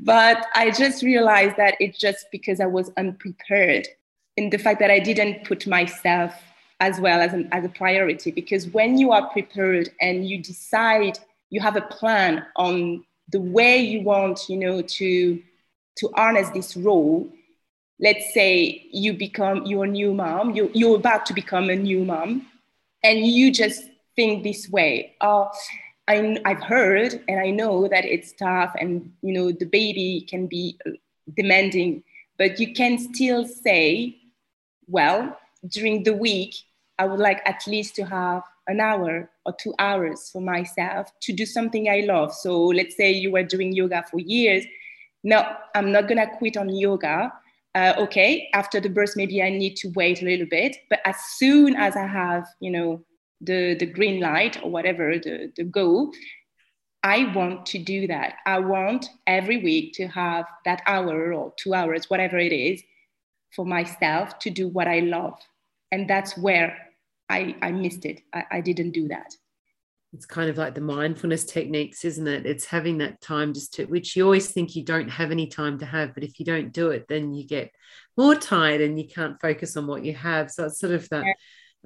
But 0.00 0.46
i 0.54 0.70
just 0.70 1.02
realized 1.02 1.56
that 1.56 1.74
it's 1.80 1.98
just 1.98 2.26
because 2.30 2.60
i 2.60 2.66
was 2.66 2.90
unprepared 2.96 3.88
in 4.36 4.48
the 4.48 4.56
fact 4.56 4.78
that 4.78 4.90
i 4.90 5.00
didn't 5.00 5.44
put 5.44 5.66
myself 5.66 6.32
as 6.80 7.00
well 7.00 7.20
as, 7.20 7.32
an, 7.32 7.48
as 7.52 7.64
a 7.64 7.68
priority. 7.68 8.30
Because 8.30 8.68
when 8.68 8.98
you 8.98 9.12
are 9.12 9.28
prepared 9.30 9.90
and 10.00 10.28
you 10.28 10.42
decide 10.42 11.18
you 11.50 11.60
have 11.60 11.76
a 11.76 11.82
plan 11.82 12.44
on 12.56 13.04
the 13.30 13.40
way 13.40 13.78
you 13.78 14.02
want, 14.02 14.48
you 14.48 14.56
know, 14.56 14.82
to 14.82 15.42
to 15.98 16.10
harness 16.14 16.48
this 16.50 16.76
role. 16.76 17.28
Let's 18.00 18.32
say 18.32 18.86
you 18.92 19.12
become 19.12 19.66
your 19.66 19.86
new 19.86 20.14
mom, 20.14 20.54
you, 20.54 20.70
you're 20.72 20.96
about 20.96 21.26
to 21.26 21.34
become 21.34 21.68
a 21.68 21.74
new 21.74 22.04
mom, 22.04 22.46
and 23.02 23.26
you 23.26 23.50
just 23.50 23.82
think 24.14 24.44
this 24.44 24.68
way. 24.68 25.16
Oh, 25.20 25.50
I, 26.06 26.38
I've 26.44 26.62
heard 26.62 27.20
and 27.28 27.40
I 27.40 27.50
know 27.50 27.88
that 27.88 28.04
it's 28.04 28.32
tough, 28.32 28.72
and 28.78 29.12
you 29.22 29.32
know 29.32 29.52
the 29.52 29.66
baby 29.66 30.26
can 30.28 30.46
be 30.46 30.78
uh, 30.86 30.90
demanding, 31.36 32.04
but 32.38 32.60
you 32.60 32.72
can 32.72 32.98
still 32.98 33.46
say, 33.46 34.16
well, 34.86 35.36
during 35.68 36.04
the 36.04 36.14
week, 36.14 36.54
I 36.98 37.04
would 37.06 37.20
like 37.20 37.40
at 37.46 37.66
least 37.66 37.96
to 37.96 38.04
have 38.04 38.42
an 38.68 38.80
hour 38.80 39.30
or 39.44 39.54
two 39.58 39.74
hours 39.78 40.30
for 40.30 40.40
myself 40.40 41.10
to 41.22 41.32
do 41.32 41.44
something 41.44 41.88
I 41.88 42.00
love. 42.00 42.32
So 42.34 42.66
let's 42.66 42.96
say 42.96 43.10
you 43.10 43.32
were 43.32 43.42
doing 43.42 43.72
yoga 43.72 44.04
for 44.10 44.20
years. 44.20 44.64
No, 45.24 45.44
I'm 45.74 45.90
not 45.90 46.06
gonna 46.06 46.30
quit 46.38 46.56
on 46.56 46.68
yoga. 46.68 47.32
Uh, 47.74 47.94
okay, 47.98 48.48
after 48.54 48.80
the 48.80 48.88
birth, 48.88 49.14
maybe 49.16 49.42
I 49.42 49.50
need 49.50 49.76
to 49.76 49.88
wait 49.94 50.22
a 50.22 50.24
little 50.24 50.46
bit. 50.46 50.76
But 50.90 51.00
as 51.04 51.16
soon 51.36 51.74
as 51.76 51.96
I 51.96 52.06
have, 52.06 52.46
you 52.60 52.70
know, 52.70 53.04
the, 53.40 53.74
the 53.74 53.86
green 53.86 54.20
light 54.20 54.62
or 54.62 54.70
whatever, 54.70 55.18
the, 55.18 55.52
the 55.56 55.64
go, 55.64 56.12
I 57.02 57.32
want 57.34 57.66
to 57.66 57.78
do 57.78 58.06
that. 58.08 58.34
I 58.46 58.58
want 58.58 59.06
every 59.26 59.58
week 59.58 59.92
to 59.94 60.08
have 60.08 60.46
that 60.64 60.82
hour 60.86 61.32
or 61.32 61.54
two 61.56 61.72
hours, 61.72 62.10
whatever 62.10 62.38
it 62.38 62.52
is, 62.52 62.82
for 63.54 63.64
myself 63.64 64.38
to 64.40 64.50
do 64.50 64.68
what 64.68 64.88
I 64.88 65.00
love. 65.00 65.38
And 65.92 66.08
that's 66.10 66.36
where 66.36 66.76
I, 67.28 67.56
I 67.60 67.72
missed 67.72 68.04
it. 68.04 68.22
I, 68.32 68.44
I 68.50 68.60
didn't 68.60 68.92
do 68.92 69.08
that. 69.08 69.34
It's 70.14 70.24
kind 70.24 70.48
of 70.48 70.56
like 70.56 70.74
the 70.74 70.80
mindfulness 70.80 71.44
techniques, 71.44 72.04
isn't 72.04 72.26
it? 72.26 72.46
It's 72.46 72.64
having 72.64 72.98
that 72.98 73.20
time 73.20 73.52
just 73.52 73.74
to, 73.74 73.84
which 73.84 74.16
you 74.16 74.24
always 74.24 74.50
think 74.50 74.74
you 74.74 74.82
don't 74.82 75.08
have 75.08 75.30
any 75.30 75.46
time 75.46 75.78
to 75.80 75.86
have, 75.86 76.14
but 76.14 76.24
if 76.24 76.38
you 76.38 76.46
don't 76.46 76.72
do 76.72 76.90
it, 76.90 77.06
then 77.08 77.34
you 77.34 77.46
get 77.46 77.70
more 78.16 78.34
tired 78.34 78.80
and 78.80 78.98
you 78.98 79.06
can't 79.06 79.40
focus 79.40 79.76
on 79.76 79.86
what 79.86 80.04
you 80.04 80.14
have. 80.14 80.50
So 80.50 80.66
it's 80.66 80.80
sort 80.80 80.94
of 80.94 81.08
that. 81.10 81.24
Yeah. 81.24 81.32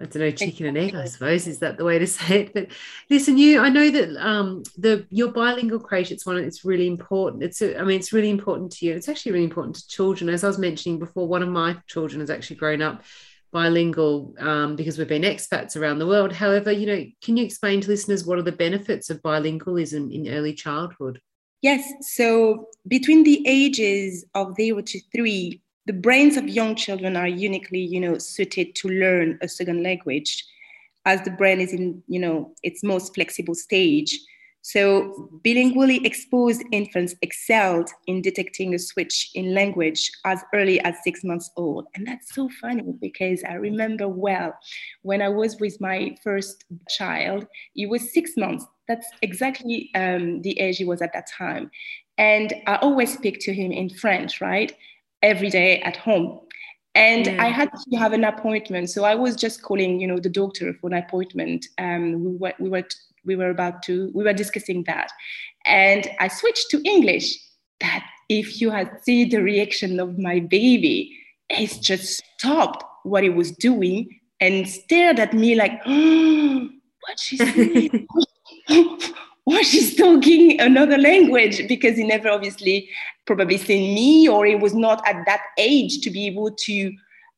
I 0.01 0.07
don't 0.07 0.23
know, 0.23 0.31
chicken 0.31 0.65
and 0.65 0.79
egg, 0.79 0.95
I 0.95 1.05
suppose, 1.05 1.47
is 1.47 1.59
that 1.59 1.77
the 1.77 1.85
way 1.85 1.99
to 1.99 2.07
say 2.09 2.41
it? 2.41 2.55
But 2.55 2.69
listen, 3.11 3.37
you, 3.37 3.61
I 3.61 3.69
know 3.69 3.91
that 3.91 4.17
um, 4.27 4.63
the 4.79 5.07
your 5.11 5.33
bilingual 5.33 5.81
creche, 5.81 6.11
it's 6.11 6.25
one, 6.25 6.39
it's 6.39 6.65
really 6.65 6.87
important. 6.87 7.43
It's, 7.43 7.61
a, 7.61 7.79
I 7.79 7.85
mean, 7.85 8.01
it's 8.01 8.13
really 8.13 8.31
important 8.31 8.73
to 8.73 8.87
you. 8.87 8.95
It's 8.95 9.09
actually 9.09 9.33
really 9.33 9.45
important 9.45 9.77
to 9.77 9.89
children. 9.89 10.31
As 10.31 10.45
I 10.45 10.49
was 10.49 10.59
mentioning 10.59 10.99
before, 10.99 11.29
one 11.29 11.43
of 11.43 11.51
my 11.51 11.77
children 11.87 12.21
has 12.21 12.31
actually 12.31 12.57
grown 12.57 12.81
up 12.81 13.03
bilingual 13.53 14.35
um, 14.39 14.77
because 14.77 14.99
we've 14.99 15.07
been 15.07 15.23
expats 15.23 15.77
around 15.77 15.99
the 15.99 16.07
world. 16.07 16.33
However, 16.33 16.73
you 16.73 16.87
know, 16.87 17.05
can 17.23 17.37
you 17.37 17.45
explain 17.45 17.81
to 17.83 17.89
listeners 17.89 18.25
what 18.25 18.39
are 18.39 18.43
the 18.43 18.53
benefits 18.53 19.11
of 19.11 19.23
bilingualism 19.23 20.13
in 20.13 20.33
early 20.33 20.55
childhood? 20.55 21.21
Yes. 21.61 21.85
So 22.01 22.67
between 22.89 23.23
the 23.23 23.45
ages 23.47 24.25
of 24.35 24.55
zero 24.57 24.81
to 24.81 25.01
three, 25.15 25.63
the 25.87 25.93
brains 25.93 26.37
of 26.37 26.49
young 26.49 26.75
children 26.75 27.17
are 27.17 27.29
uniquely, 27.29 27.81
you 27.81 28.01
know, 28.01 28.19
suited 28.19 28.75
to 28.77 28.89
learn 28.89 29.39
a 29.43 29.49
second 29.49 29.83
language, 29.83 30.45
as 31.05 31.23
the 31.23 31.31
brain 31.31 31.61
is 31.61 31.73
in, 31.73 32.03
you 32.09 32.21
know, 32.21 32.55
its 32.63 32.83
most 32.83 33.15
flexible 33.15 33.55
stage. 33.55 34.19
So, 34.65 35.29
bilingually 35.45 36.07
exposed 36.07 36.63
infants 36.71 37.17
excelled 37.21 37.91
in 38.07 38.23
detecting 38.23 38.75
a 38.75 38.79
switch 38.79 39.31
in 39.35 39.55
language 39.55 40.11
as 40.25 40.45
early 40.55 40.79
as 40.81 41.03
six 41.03 41.25
months 41.25 41.51
old. 41.57 41.89
And 41.95 42.07
that's 42.07 42.33
so 42.33 42.49
funny 42.61 42.95
because 43.01 43.43
I 43.43 43.55
remember 43.55 44.07
well 44.07 44.55
when 45.03 45.21
I 45.21 45.29
was 45.29 45.59
with 45.59 45.81
my 45.81 46.17
first 46.23 46.65
child, 46.89 47.47
he 47.75 47.87
was 47.87 48.13
six 48.13 48.37
months. 48.37 48.65
That's 48.87 49.07
exactly 49.21 49.91
um, 49.97 50.43
the 50.43 50.59
age 50.61 50.79
he 50.79 50.85
was 50.85 51.03
at 51.03 51.13
that 51.13 51.27
time. 51.27 51.69
And 52.17 52.55
I 52.69 52.77
always 52.77 53.13
speak 53.13 53.41
to 53.41 53.53
him 53.53 53.73
in 53.73 53.91
French, 53.91 54.41
right? 54.41 54.73
Every 55.23 55.51
day 55.51 55.81
at 55.81 55.97
home. 55.97 56.41
And 56.95 57.27
yeah. 57.27 57.43
I 57.43 57.49
had 57.49 57.71
to 57.73 57.97
have 57.97 58.13
an 58.13 58.25
appointment. 58.25 58.91
So 58.91 59.05
I 59.05 59.15
was 59.15 59.35
just 59.35 59.63
calling, 59.63 60.01
you 60.01 60.07
know, 60.07 60.19
the 60.19 60.29
doctor 60.29 60.75
for 60.75 60.89
an 60.89 60.95
appointment. 60.95 61.67
Um, 61.79 62.23
we 62.23 62.37
were, 62.37 62.53
we 62.59 62.69
were 62.69 62.85
we 63.25 63.37
were 63.37 63.51
about 63.51 63.83
to 63.83 64.11
we 64.15 64.25
were 64.25 64.33
discussing 64.33 64.83
that 64.85 65.11
and 65.65 66.09
i 66.21 66.29
switched 66.29 66.71
to 66.71 66.81
english 66.85 67.39
that 67.81 68.05
if 68.29 68.61
you 68.61 68.71
had 68.71 68.91
seen 69.03 69.29
the 69.29 69.43
reaction 69.43 70.01
of 70.01 70.19
my 70.19 70.41
baby 70.41 71.17
he's 71.51 71.79
just 71.79 72.23
stopped 72.39 72.85
what 73.05 73.23
he 73.23 73.31
was 73.31 73.53
doing 73.53 74.09
and 74.41 74.69
stared 74.69 75.19
at 75.19 75.33
me 75.33 75.55
like 75.55 75.81
oh, 75.87 76.69
what 77.01 77.19
she's 77.19 77.41
what 79.45 79.67
she's 79.67 79.97
talking 79.97 80.61
another 80.61 80.99
language 80.99 81.67
because 81.69 81.97
he 81.97 82.05
never 82.05 82.29
obviously 82.29 82.89
probably 83.27 83.59
seen 83.59 83.95
me 83.95 84.29
or 84.29 84.47
it 84.47 84.61
was 84.61 84.75
not 84.75 85.07
at 85.07 85.25
that 85.27 85.43
age 85.59 86.01
to 86.01 86.11
be 86.11 86.27
able 86.27 86.51
to 86.51 86.93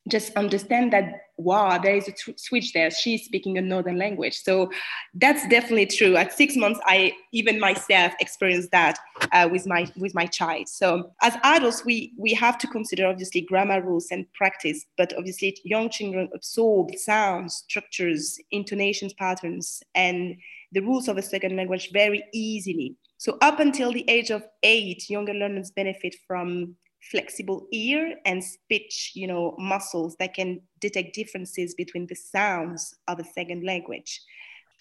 just 0.09 0.37
understand 0.37 0.93
that 0.93 1.21
wow 1.39 1.79
there 1.79 1.97
is 1.97 2.07
a 2.09 2.13
t- 2.13 2.35
switch 2.37 2.73
there. 2.73 2.91
She's 2.91 3.25
speaking 3.25 3.59
another 3.59 3.93
language. 3.93 4.43
So 4.43 4.71
that's 5.15 5.49
definitely 5.49 5.87
true. 5.87 6.17
At 6.17 6.33
six 6.33 6.57
months 6.57 6.81
i 6.85 7.13
even 7.33 7.59
myself 7.59 8.13
experienced 8.21 8.71
that 8.71 8.99
uh, 9.33 9.49
with 9.51 9.67
my 9.67 9.91
with 9.97 10.15
my 10.15 10.27
child. 10.27 10.69
So 10.69 11.11
as 11.23 11.37
adults 11.43 11.85
we 11.85 12.13
we 12.19 12.35
have 12.35 12.59
to 12.59 12.67
consider 12.67 13.07
obviously 13.07 13.41
grammar 13.41 13.83
rules 13.83 14.09
and 14.11 14.31
practice 14.35 14.85
but 14.97 15.13
obviously 15.17 15.57
young 15.65 15.89
children 15.89 16.29
absorb 16.35 16.95
sounds 16.97 17.65
structures 17.69 18.39
intonations 18.51 19.15
patterns 19.15 19.83
and 19.95 20.37
the 20.73 20.81
rules 20.81 21.09
of 21.09 21.17
a 21.17 21.23
second 21.23 21.57
language 21.57 21.91
very 21.93 22.23
easily 22.33 22.97
so 23.17 23.39
up 23.41 23.61
until 23.61 23.93
the 23.93 24.09
age 24.09 24.31
of 24.31 24.45
eight 24.63 25.09
younger 25.09 25.35
learners 25.35 25.71
benefit 25.71 26.15
from 26.27 26.77
flexible 27.11 27.67
ear 27.71 28.17
and 28.25 28.43
speech, 28.43 29.13
you 29.15 29.27
know, 29.27 29.55
muscles 29.59 30.17
that 30.17 30.35
can 30.35 30.61
detect 30.81 31.15
differences 31.15 31.75
between 31.75 32.07
the 32.07 32.15
sounds 32.15 32.95
of 33.09 33.19
a 33.19 33.25
second 33.25 33.65
language. 33.65 34.23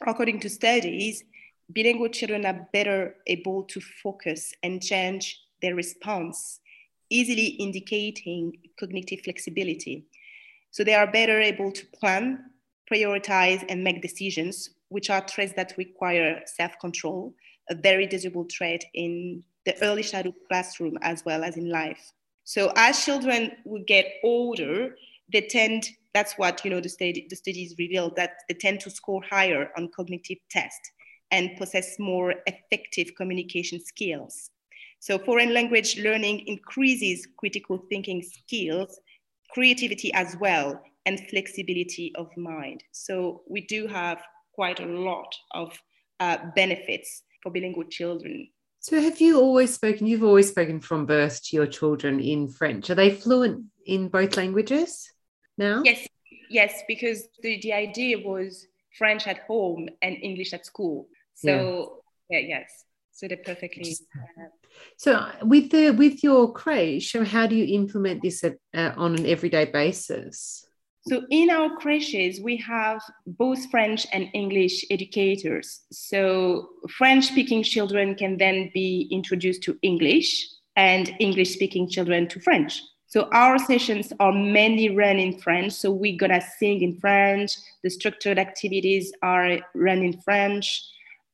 According 0.05 0.39
to 0.41 0.49
studies, 0.49 1.23
bilingual 1.69 2.09
children 2.09 2.45
are 2.45 2.67
better 2.73 3.15
able 3.27 3.63
to 3.63 3.81
focus 4.01 4.53
and 4.63 4.81
change 4.81 5.39
their 5.61 5.75
response, 5.75 6.59
easily 7.09 7.45
indicating 7.45 8.53
cognitive 8.79 9.21
flexibility. 9.21 10.05
So 10.71 10.83
they 10.83 10.95
are 10.95 11.11
better 11.11 11.39
able 11.39 11.71
to 11.71 11.85
plan, 11.87 12.39
prioritize, 12.91 13.63
and 13.69 13.83
make 13.83 14.01
decisions, 14.01 14.69
which 14.89 15.09
are 15.09 15.21
traits 15.21 15.53
that 15.53 15.77
require 15.77 16.41
self-control, 16.45 17.33
a 17.69 17.75
very 17.75 18.05
desirable 18.05 18.45
trait 18.45 18.83
in 18.93 19.43
the 19.65 19.81
early 19.83 20.03
childhood 20.03 20.35
classroom 20.47 20.97
as 21.01 21.23
well 21.25 21.43
as 21.43 21.57
in 21.57 21.69
life. 21.69 22.11
So 22.43 22.71
as 22.75 23.05
children 23.05 23.51
will 23.65 23.83
get 23.87 24.05
older, 24.23 24.95
they 25.31 25.41
tend, 25.41 25.87
that's 26.13 26.33
what 26.37 26.63
you 26.65 26.71
know 26.71 26.81
the, 26.81 26.89
study, 26.89 27.25
the 27.29 27.35
studies 27.35 27.75
reveal, 27.79 28.13
that 28.15 28.31
they 28.49 28.55
tend 28.55 28.81
to 28.81 28.89
score 28.89 29.21
higher 29.29 29.71
on 29.77 29.89
cognitive 29.95 30.39
tests 30.49 30.91
and 31.31 31.55
possess 31.57 31.97
more 31.99 32.35
effective 32.45 33.15
communication 33.15 33.83
skills. 33.83 34.51
So 34.99 35.17
foreign 35.17 35.53
language 35.53 35.97
learning 35.97 36.43
increases 36.47 37.27
critical 37.37 37.85
thinking 37.89 38.21
skills, 38.21 38.99
creativity 39.51 40.13
as 40.13 40.35
well, 40.39 40.81
and 41.05 41.19
flexibility 41.29 42.13
of 42.15 42.29
mind. 42.37 42.83
So 42.91 43.41
we 43.49 43.61
do 43.61 43.87
have 43.87 44.21
quite 44.53 44.79
a 44.79 44.85
lot 44.85 45.33
of 45.51 45.77
uh, 46.19 46.37
benefits 46.55 47.23
for 47.43 47.51
bilingual 47.51 47.83
children 47.83 48.47
so, 48.83 49.01
have 49.01 49.21
you 49.21 49.39
always 49.39 49.73
spoken? 49.73 50.07
You've 50.07 50.25
always 50.25 50.49
spoken 50.49 50.81
from 50.81 51.05
birth 51.05 51.41
to 51.45 51.55
your 51.55 51.67
children 51.67 52.19
in 52.19 52.49
French. 52.49 52.89
Are 52.89 52.95
they 52.95 53.11
fluent 53.11 53.67
in 53.85 54.09
both 54.09 54.35
languages 54.35 55.09
now? 55.57 55.83
Yes, 55.85 56.05
yes, 56.49 56.83
because 56.85 57.23
the, 57.41 57.61
the 57.61 57.71
idea 57.71 58.17
was 58.19 58.67
French 58.97 59.25
at 59.25 59.39
home 59.47 59.87
and 60.01 60.17
English 60.21 60.51
at 60.51 60.65
school. 60.65 61.07
So, 61.33 62.01
yeah, 62.29 62.39
yeah 62.39 62.47
yes, 62.57 62.83
so 63.13 63.29
they're 63.29 63.37
perfectly. 63.37 63.95
Uh, 64.17 64.47
so, 64.97 65.31
with 65.43 65.71
the 65.71 65.91
with 65.91 66.21
your 66.21 66.51
creche, 66.51 67.15
how 67.25 67.47
do 67.47 67.55
you 67.55 67.79
implement 67.79 68.21
this 68.21 68.43
at, 68.43 68.57
uh, 68.73 68.91
on 68.97 69.15
an 69.15 69.25
everyday 69.25 69.63
basis? 69.63 70.62
So 71.05 71.23
in 71.29 71.49
our 71.49 71.75
creches, 71.77 72.39
we 72.39 72.55
have 72.57 73.01
both 73.27 73.69
French 73.69 74.07
and 74.13 74.29
English 74.33 74.85
educators. 74.89 75.81
So 75.91 76.69
French 76.97 77.25
speaking 77.25 77.61
children 77.61 78.15
can 78.15 78.37
then 78.37 78.71
be 78.73 79.09
introduced 79.11 79.63
to 79.63 79.77
English 79.81 80.47
and 80.77 81.13
English 81.19 81.51
speaking 81.51 81.89
children 81.89 82.27
to 82.29 82.39
French. 82.39 82.81
So 83.07 83.27
our 83.33 83.59
sessions 83.59 84.13
are 84.21 84.31
mainly 84.31 84.95
run 84.95 85.19
in 85.19 85.37
French. 85.39 85.73
So 85.73 85.91
we're 85.91 86.17
gonna 86.17 86.41
sing 86.57 86.81
in 86.81 86.97
French. 86.99 87.51
The 87.83 87.89
structured 87.89 88.39
activities 88.39 89.11
are 89.21 89.59
run 89.75 89.99
in 89.99 90.21
French. 90.21 90.81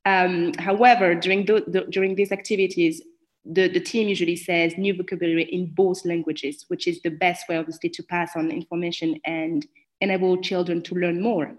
Um, 0.05 0.53
however, 0.55 1.13
during, 1.13 1.45
the, 1.45 1.63
the, 1.67 1.81
during 1.89 2.15
these 2.15 2.31
activities, 2.31 3.01
the, 3.45 3.67
the 3.67 3.79
team 3.79 4.07
usually 4.07 4.35
says 4.35 4.77
new 4.77 4.95
vocabulary 4.95 5.43
in 5.43 5.67
both 5.67 6.05
languages, 6.05 6.65
which 6.67 6.87
is 6.87 7.01
the 7.01 7.09
best 7.09 7.47
way, 7.47 7.57
obviously, 7.57 7.89
to 7.89 8.03
pass 8.03 8.35
on 8.35 8.51
information 8.51 9.19
and 9.25 9.65
enable 10.01 10.37
children 10.37 10.81
to 10.83 10.95
learn 10.95 11.21
more. 11.21 11.57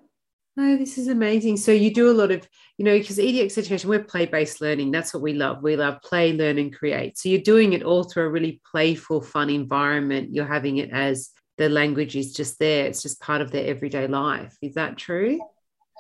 Oh, 0.59 0.77
this 0.77 0.99
is 0.99 1.09
amazing. 1.09 1.57
So 1.57 1.73
you 1.73 1.95
do 1.95 2.11
a 2.11 2.13
lot 2.13 2.31
of, 2.31 2.47
you 2.77 2.85
know, 2.85 2.99
because 2.99 3.19
EDX 3.19 3.57
education, 3.57 3.89
we're 3.89 4.05
play-based 4.05 4.61
learning. 4.61 4.91
That's 4.91 5.15
what 5.15 5.23
we 5.23 5.33
love. 5.33 5.63
We 5.63 5.77
love 5.77 6.03
play, 6.03 6.33
learn, 6.33 6.59
and 6.59 6.75
create. 6.75 7.17
So 7.17 7.29
you're 7.29 7.41
doing 7.41 7.73
it 7.73 7.83
all 7.83 8.05
through 8.05 8.25
a 8.25 8.31
really 8.31 8.61
playful, 8.71 9.23
fun 9.23 9.49
environment. 9.49 10.35
You're 10.35 10.47
having 10.47 10.79
it 10.79 10.91
as 10.91 11.31
the 11.57 11.69
language 11.69 12.17
is 12.17 12.33
just 12.33 12.59
there. 12.59 12.87
It's 12.87 13.03
just 13.03 13.21
part 13.21 13.41
of 13.41 13.53
their 13.53 13.67
everyday 13.67 14.07
life. 14.07 14.57
Is 14.61 14.75
that 14.75 14.99
true? 14.99 15.39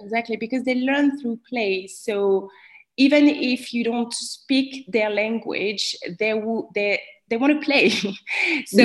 Exactly, 0.00 0.36
because 0.36 0.64
they 0.64 0.74
learn 0.76 1.20
through 1.20 1.38
play. 1.48 1.86
So 1.86 2.50
even 2.96 3.28
if 3.28 3.72
you 3.72 3.84
don't 3.84 4.12
speak 4.12 4.86
their 4.88 5.10
language, 5.10 5.96
they 6.18 6.34
will 6.34 6.70
they 6.74 7.00
they 7.30 7.36
want 7.36 7.58
to 7.58 7.64
play. 7.64 7.88
so, 7.90 8.14
so 8.66 8.84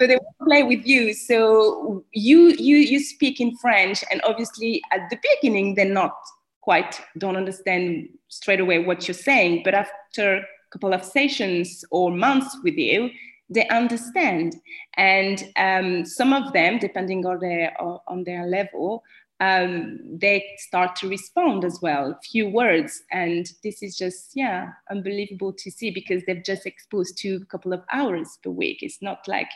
they 0.00 0.16
want 0.16 0.36
to 0.38 0.44
play 0.44 0.62
with 0.62 0.86
you. 0.86 1.12
So 1.14 2.04
you 2.12 2.48
you 2.48 2.76
you 2.76 3.00
speak 3.00 3.40
in 3.40 3.56
French, 3.58 4.02
and 4.10 4.20
obviously 4.24 4.82
at 4.90 5.08
the 5.10 5.18
beginning 5.22 5.74
they're 5.74 5.84
not 5.84 6.16
quite 6.62 7.00
don't 7.18 7.36
understand 7.36 8.08
straight 8.28 8.60
away 8.60 8.78
what 8.78 9.06
you're 9.06 9.14
saying, 9.14 9.62
but 9.64 9.74
after 9.74 10.36
a 10.36 10.44
couple 10.72 10.94
of 10.94 11.04
sessions 11.04 11.84
or 11.90 12.10
months 12.10 12.56
with 12.64 12.76
you, 12.76 13.10
they 13.50 13.68
understand. 13.68 14.56
And 14.96 15.44
um, 15.56 16.06
some 16.06 16.32
of 16.32 16.52
them, 16.54 16.78
depending 16.78 17.26
on 17.26 17.38
their 17.40 17.76
on 17.80 18.24
their 18.24 18.46
level, 18.46 19.04
um, 19.40 19.98
they 20.20 20.44
start 20.58 20.96
to 20.96 21.08
respond 21.08 21.64
as 21.64 21.80
well, 21.82 22.18
few 22.30 22.48
words. 22.48 23.02
And 23.10 23.46
this 23.62 23.82
is 23.82 23.96
just, 23.96 24.30
yeah, 24.34 24.68
unbelievable 24.90 25.52
to 25.52 25.70
see 25.70 25.90
because 25.90 26.22
they've 26.24 26.44
just 26.44 26.66
exposed 26.66 27.18
to 27.18 27.36
a 27.36 27.46
couple 27.46 27.72
of 27.72 27.82
hours 27.92 28.38
per 28.42 28.50
week. 28.50 28.78
It's 28.82 29.02
not 29.02 29.26
like 29.26 29.48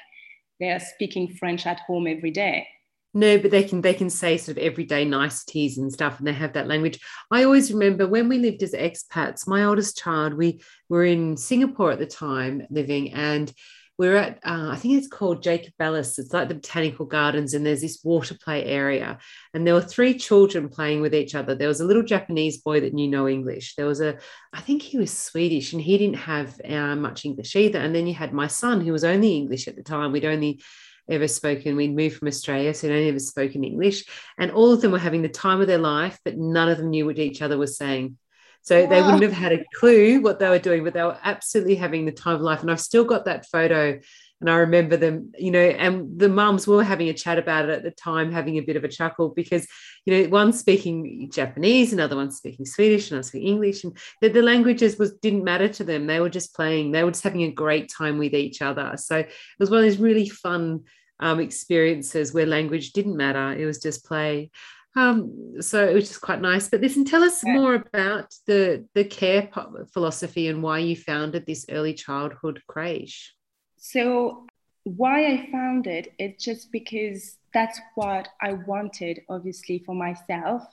they're 0.60 0.80
speaking 0.80 1.28
French 1.34 1.66
at 1.66 1.80
home 1.80 2.06
every 2.06 2.30
day. 2.30 2.66
No, 3.14 3.38
but 3.38 3.50
they 3.50 3.64
can 3.64 3.80
they 3.80 3.94
can 3.94 4.10
say 4.10 4.36
sort 4.36 4.58
of 4.58 4.62
everyday 4.62 5.04
niceties 5.04 5.78
and 5.78 5.90
stuff, 5.90 6.18
and 6.18 6.28
they 6.28 6.32
have 6.34 6.52
that 6.52 6.68
language. 6.68 7.00
I 7.30 7.44
always 7.44 7.72
remember 7.72 8.06
when 8.06 8.28
we 8.28 8.38
lived 8.38 8.62
as 8.62 8.74
expats. 8.74 9.48
My 9.48 9.64
oldest 9.64 9.96
child, 9.96 10.34
we 10.34 10.60
were 10.90 11.04
in 11.04 11.36
Singapore 11.36 11.90
at 11.90 11.98
the 11.98 12.06
time 12.06 12.66
living, 12.68 13.14
and 13.14 13.50
we're 13.98 14.16
at 14.16 14.38
uh, 14.46 14.70
I 14.70 14.76
think 14.76 14.94
it's 14.94 15.08
called 15.08 15.42
Jacob 15.42 15.72
Ballas. 15.78 16.18
It's 16.18 16.32
like 16.32 16.48
the 16.48 16.54
botanical 16.54 17.04
gardens, 17.04 17.52
and 17.52 17.66
there's 17.66 17.80
this 17.80 18.00
water 18.04 18.36
play 18.40 18.64
area. 18.64 19.18
And 19.52 19.66
there 19.66 19.74
were 19.74 19.82
three 19.82 20.16
children 20.16 20.68
playing 20.68 21.00
with 21.00 21.14
each 21.14 21.34
other. 21.34 21.54
There 21.54 21.68
was 21.68 21.80
a 21.80 21.84
little 21.84 22.04
Japanese 22.04 22.58
boy 22.58 22.80
that 22.80 22.94
knew 22.94 23.08
no 23.08 23.28
English. 23.28 23.74
There 23.74 23.86
was 23.86 24.00
a, 24.00 24.18
I 24.52 24.60
think 24.60 24.82
he 24.82 24.98
was 24.98 25.12
Swedish, 25.12 25.72
and 25.72 25.82
he 25.82 25.98
didn't 25.98 26.16
have 26.16 26.60
uh, 26.64 26.94
much 26.94 27.24
English 27.24 27.56
either. 27.56 27.80
And 27.80 27.92
then 27.92 28.06
you 28.06 28.14
had 28.14 28.32
my 28.32 28.46
son, 28.46 28.80
who 28.80 28.92
was 28.92 29.02
only 29.04 29.36
English 29.36 29.66
at 29.66 29.74
the 29.74 29.82
time. 29.82 30.12
We'd 30.12 30.24
only 30.24 30.62
ever 31.10 31.26
spoken. 31.26 31.74
We'd 31.74 31.96
moved 31.96 32.18
from 32.18 32.28
Australia, 32.28 32.74
so 32.74 32.88
only 32.88 33.08
ever 33.08 33.18
spoken 33.18 33.64
English. 33.64 34.04
And 34.38 34.52
all 34.52 34.72
of 34.72 34.80
them 34.80 34.92
were 34.92 34.98
having 34.98 35.22
the 35.22 35.28
time 35.28 35.60
of 35.60 35.66
their 35.66 35.78
life, 35.78 36.20
but 36.24 36.36
none 36.36 36.68
of 36.68 36.78
them 36.78 36.90
knew 36.90 37.06
what 37.06 37.18
each 37.18 37.42
other 37.42 37.58
was 37.58 37.76
saying. 37.76 38.16
So 38.62 38.86
they 38.86 39.00
wouldn't 39.00 39.22
have 39.22 39.32
had 39.32 39.52
a 39.52 39.64
clue 39.74 40.20
what 40.20 40.38
they 40.38 40.48
were 40.48 40.58
doing, 40.58 40.84
but 40.84 40.92
they 40.92 41.02
were 41.02 41.18
absolutely 41.22 41.76
having 41.76 42.04
the 42.04 42.12
time 42.12 42.34
of 42.34 42.42
life. 42.42 42.60
And 42.60 42.70
I've 42.70 42.80
still 42.80 43.04
got 43.04 43.24
that 43.24 43.46
photo. 43.46 43.98
And 44.40 44.48
I 44.48 44.56
remember 44.56 44.96
them, 44.96 45.32
you 45.36 45.50
know, 45.50 45.58
and 45.58 46.18
the 46.18 46.28
mums 46.28 46.66
were 46.66 46.84
having 46.84 47.08
a 47.08 47.14
chat 47.14 47.38
about 47.38 47.68
it 47.68 47.70
at 47.70 47.82
the 47.82 47.90
time, 47.90 48.30
having 48.30 48.56
a 48.56 48.62
bit 48.62 48.76
of 48.76 48.84
a 48.84 48.88
chuckle 48.88 49.30
because, 49.30 49.66
you 50.04 50.12
know, 50.12 50.28
one 50.28 50.52
speaking 50.52 51.28
Japanese, 51.32 51.92
another 51.92 52.14
one 52.14 52.30
speaking 52.30 52.64
Swedish, 52.64 53.10
another 53.10 53.24
speaking 53.24 53.48
English, 53.48 53.82
and 53.82 53.96
the, 54.20 54.28
the 54.28 54.42
languages 54.42 54.96
was 54.96 55.14
didn't 55.14 55.42
matter 55.42 55.68
to 55.68 55.82
them. 55.82 56.06
They 56.06 56.20
were 56.20 56.30
just 56.30 56.54
playing. 56.54 56.92
They 56.92 57.02
were 57.02 57.10
just 57.10 57.24
having 57.24 57.42
a 57.42 57.50
great 57.50 57.90
time 57.90 58.16
with 58.16 58.34
each 58.34 58.62
other. 58.62 58.92
So 58.96 59.16
it 59.16 59.30
was 59.58 59.70
one 59.70 59.80
of 59.80 59.86
those 59.86 59.98
really 59.98 60.28
fun 60.28 60.84
um, 61.20 61.40
experiences 61.40 62.32
where 62.32 62.46
language 62.46 62.92
didn't 62.92 63.16
matter. 63.16 63.52
It 63.52 63.66
was 63.66 63.80
just 63.80 64.04
play. 64.04 64.50
Um, 64.98 65.62
so 65.62 65.86
it 65.86 65.94
was 65.94 66.08
just 66.08 66.20
quite 66.20 66.40
nice. 66.40 66.68
But 66.68 66.80
listen, 66.80 67.04
tell 67.04 67.22
us 67.22 67.44
more 67.44 67.74
about 67.74 68.34
the 68.46 68.86
the 68.94 69.04
care 69.04 69.48
philosophy 69.92 70.48
and 70.48 70.62
why 70.62 70.78
you 70.80 70.96
founded 70.96 71.46
this 71.46 71.66
early 71.70 71.94
childhood 71.94 72.60
creche. 72.66 73.34
So 73.76 74.46
why 74.82 75.26
I 75.26 75.48
founded 75.52 76.06
it 76.06 76.14
it's 76.18 76.44
just 76.44 76.72
because 76.72 77.36
that's 77.54 77.80
what 77.94 78.28
I 78.42 78.54
wanted, 78.54 79.20
obviously, 79.28 79.78
for 79.86 79.94
myself. 79.94 80.64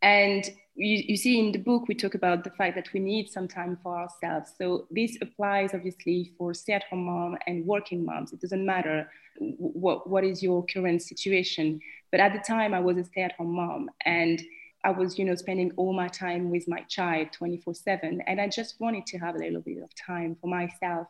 And 0.00 0.48
you, 0.78 1.04
you 1.08 1.16
see 1.16 1.38
in 1.38 1.52
the 1.52 1.58
book, 1.58 1.88
we 1.88 1.94
talk 1.94 2.14
about 2.14 2.44
the 2.44 2.50
fact 2.50 2.74
that 2.76 2.92
we 2.92 3.00
need 3.00 3.28
some 3.30 3.48
time 3.48 3.78
for 3.82 3.96
ourselves. 3.96 4.52
So 4.56 4.86
this 4.90 5.18
applies 5.20 5.74
obviously 5.74 6.32
for 6.38 6.54
stay-at-home 6.54 7.04
mom 7.04 7.36
and 7.46 7.66
working 7.66 8.04
moms. 8.04 8.32
It 8.32 8.40
doesn't 8.40 8.64
matter 8.64 9.10
what, 9.38 10.08
what 10.08 10.24
is 10.24 10.42
your 10.42 10.64
current 10.64 11.02
situation. 11.02 11.80
But 12.10 12.20
at 12.20 12.32
the 12.32 12.38
time, 12.40 12.72
I 12.74 12.80
was 12.80 12.96
a 12.96 13.04
stay-at-home 13.04 13.52
mom, 13.52 13.90
and 14.06 14.40
I 14.84 14.90
was, 14.90 15.18
you 15.18 15.24
know, 15.24 15.34
spending 15.34 15.72
all 15.76 15.92
my 15.92 16.08
time 16.08 16.50
with 16.50 16.66
my 16.68 16.80
child 16.88 17.28
24/7, 17.38 18.20
and 18.26 18.40
I 18.40 18.48
just 18.48 18.80
wanted 18.80 19.04
to 19.06 19.18
have 19.18 19.34
a 19.34 19.38
little 19.38 19.60
bit 19.60 19.82
of 19.82 19.90
time 19.94 20.36
for 20.40 20.46
myself. 20.48 21.08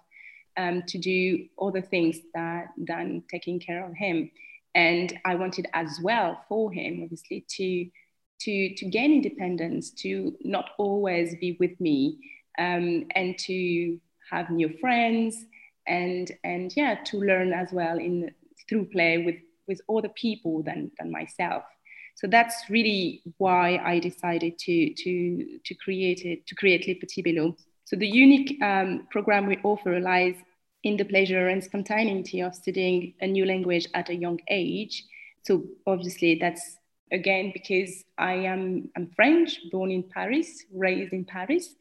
um, 0.58 0.82
to 0.88 0.98
do 0.98 1.46
other 1.60 1.80
things 1.80 2.18
that, 2.34 2.68
than 2.76 3.22
taking 3.30 3.60
care 3.60 3.86
of 3.86 3.94
him. 3.94 4.30
And 4.74 5.18
I 5.24 5.36
wanted 5.36 5.66
as 5.72 5.98
well 6.02 6.44
for 6.48 6.70
him, 6.72 7.00
obviously, 7.02 7.44
to, 7.56 7.86
to, 8.40 8.74
to 8.74 8.84
gain 8.86 9.12
independence, 9.12 9.90
to 9.90 10.36
not 10.42 10.70
always 10.78 11.34
be 11.36 11.56
with 11.60 11.80
me, 11.80 12.18
um, 12.58 13.06
and 13.14 13.38
to 13.38 13.98
have 14.30 14.50
new 14.50 14.76
friends, 14.80 15.44
and, 15.86 16.32
and 16.44 16.76
yeah, 16.76 16.96
to 17.04 17.18
learn 17.18 17.52
as 17.52 17.72
well 17.72 17.98
in 17.98 18.30
through 18.68 18.84
play 18.86 19.18
with, 19.18 19.36
with 19.66 19.80
other 19.88 20.10
people 20.10 20.62
than, 20.62 20.90
than 20.98 21.10
myself. 21.10 21.62
So 22.16 22.26
that's 22.26 22.68
really 22.68 23.22
why 23.38 23.80
I 23.84 24.00
decided 24.00 24.58
to, 24.58 24.92
to, 24.92 25.58
to 25.64 25.74
create 25.74 26.22
it, 26.24 26.46
to 26.48 26.54
create 26.54 27.00
Petit 27.00 27.22
Bello. 27.22 27.56
So 27.84 27.96
the 27.96 28.08
unique 28.08 28.60
um, 28.60 29.06
program 29.10 29.46
we 29.46 29.58
offer 29.62 30.00
lies 30.00 30.34
in 30.82 30.96
the 30.96 31.04
pleasure 31.04 31.48
and 31.48 31.62
spontaneity 31.62 32.40
of 32.40 32.54
studying 32.54 33.14
a 33.20 33.26
new 33.26 33.46
language 33.46 33.86
at 33.94 34.10
a 34.10 34.14
young 34.14 34.40
age. 34.48 35.04
So 35.44 35.64
obviously 35.86 36.34
that's 36.34 36.76
again 37.12 37.50
because 37.52 38.04
I 38.16 38.34
am 38.34 38.90
I'm 38.96 39.10
French, 39.16 39.60
born 39.70 39.90
in 39.90 40.02
Paris, 40.02 40.64
raised 40.72 41.12
in 41.12 41.24
Paris, 41.24 41.74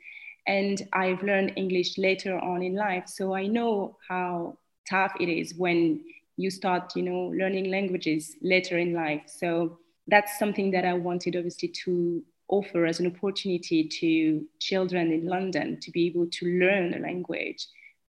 and 0.48 0.88
I've 0.94 1.22
learned 1.24 1.54
English 1.56 1.98
later 1.98 2.40
on 2.40 2.64
in 2.64 2.76
life. 2.76 3.08
So 3.08 3.34
I 3.34 3.48
know 3.48 3.98
how 4.08 4.58
tough 4.90 5.14
it 5.20 5.30
is 5.30 5.54
when 5.56 6.04
you 6.38 6.50
start, 6.50 6.96
you 6.96 7.04
know, 7.04 7.34
learning 7.36 7.70
languages 7.72 8.36
later 8.42 8.78
in 8.78 8.94
life. 8.94 9.24
So 9.26 9.80
that's 10.08 10.40
something 10.40 10.72
that 10.72 10.86
I 10.86 10.94
wanted 10.94 11.36
obviously 11.36 11.70
to 11.86 12.24
offer 12.48 12.86
as 12.86 13.00
an 13.00 13.08
opportunity 13.08 13.84
to 13.88 14.46
children 14.60 15.12
in 15.12 15.26
London 15.26 15.80
to 15.82 15.92
be 15.92 16.08
able 16.08 16.28
to 16.28 16.46
learn 16.46 16.94
a 16.94 17.00
language 17.00 17.68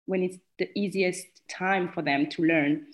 when 0.06 0.23
it's 0.23 0.38
the 0.60 0.69
easiest 0.78 1.25
time 1.47 1.89
for 1.93 2.01
them 2.01 2.28
to 2.28 2.43
learn. 2.43 2.86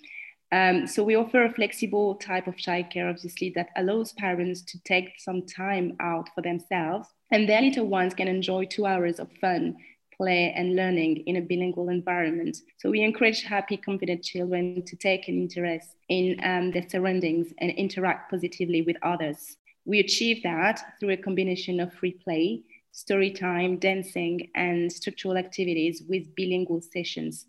Um, 0.52 0.86
so 0.86 1.02
we 1.02 1.14
offer 1.14 1.44
a 1.44 1.52
flexible 1.52 2.16
type 2.16 2.46
of 2.46 2.56
childcare, 2.56 3.08
obviously, 3.08 3.48
that 3.56 3.70
allows 3.76 4.12
parents 4.12 4.60
to 4.62 4.78
take 4.82 5.18
some 5.18 5.46
time 5.46 5.96
out 5.98 6.28
for 6.34 6.42
themselves, 6.42 7.08
and 7.30 7.48
their 7.48 7.62
little 7.62 7.86
ones 7.86 8.12
can 8.12 8.28
enjoy 8.28 8.66
two 8.66 8.84
hours 8.84 9.18
of 9.18 9.32
fun, 9.40 9.74
play, 10.14 10.52
and 10.54 10.76
learning 10.76 11.24
in 11.26 11.36
a 11.36 11.40
bilingual 11.40 11.88
environment. 11.88 12.58
So 12.76 12.90
we 12.90 13.02
encourage 13.02 13.42
happy, 13.42 13.78
confident 13.78 14.24
children 14.24 14.82
to 14.84 14.94
take 14.94 15.26
an 15.26 15.36
interest 15.36 15.96
in 16.10 16.38
um, 16.44 16.70
their 16.70 16.86
surroundings 16.86 17.54
and 17.56 17.70
interact 17.70 18.30
positively 18.30 18.82
with 18.82 18.96
others. 19.02 19.56
We 19.86 20.00
achieve 20.00 20.42
that 20.42 20.82
through 21.00 21.12
a 21.12 21.16
combination 21.16 21.80
of 21.80 21.94
free 21.94 22.12
play, 22.12 22.60
story 22.92 23.30
time, 23.30 23.78
dancing, 23.78 24.50
and 24.54 24.92
structural 24.92 25.38
activities 25.38 26.02
with 26.06 26.36
bilingual 26.36 26.82
sessions 26.82 27.46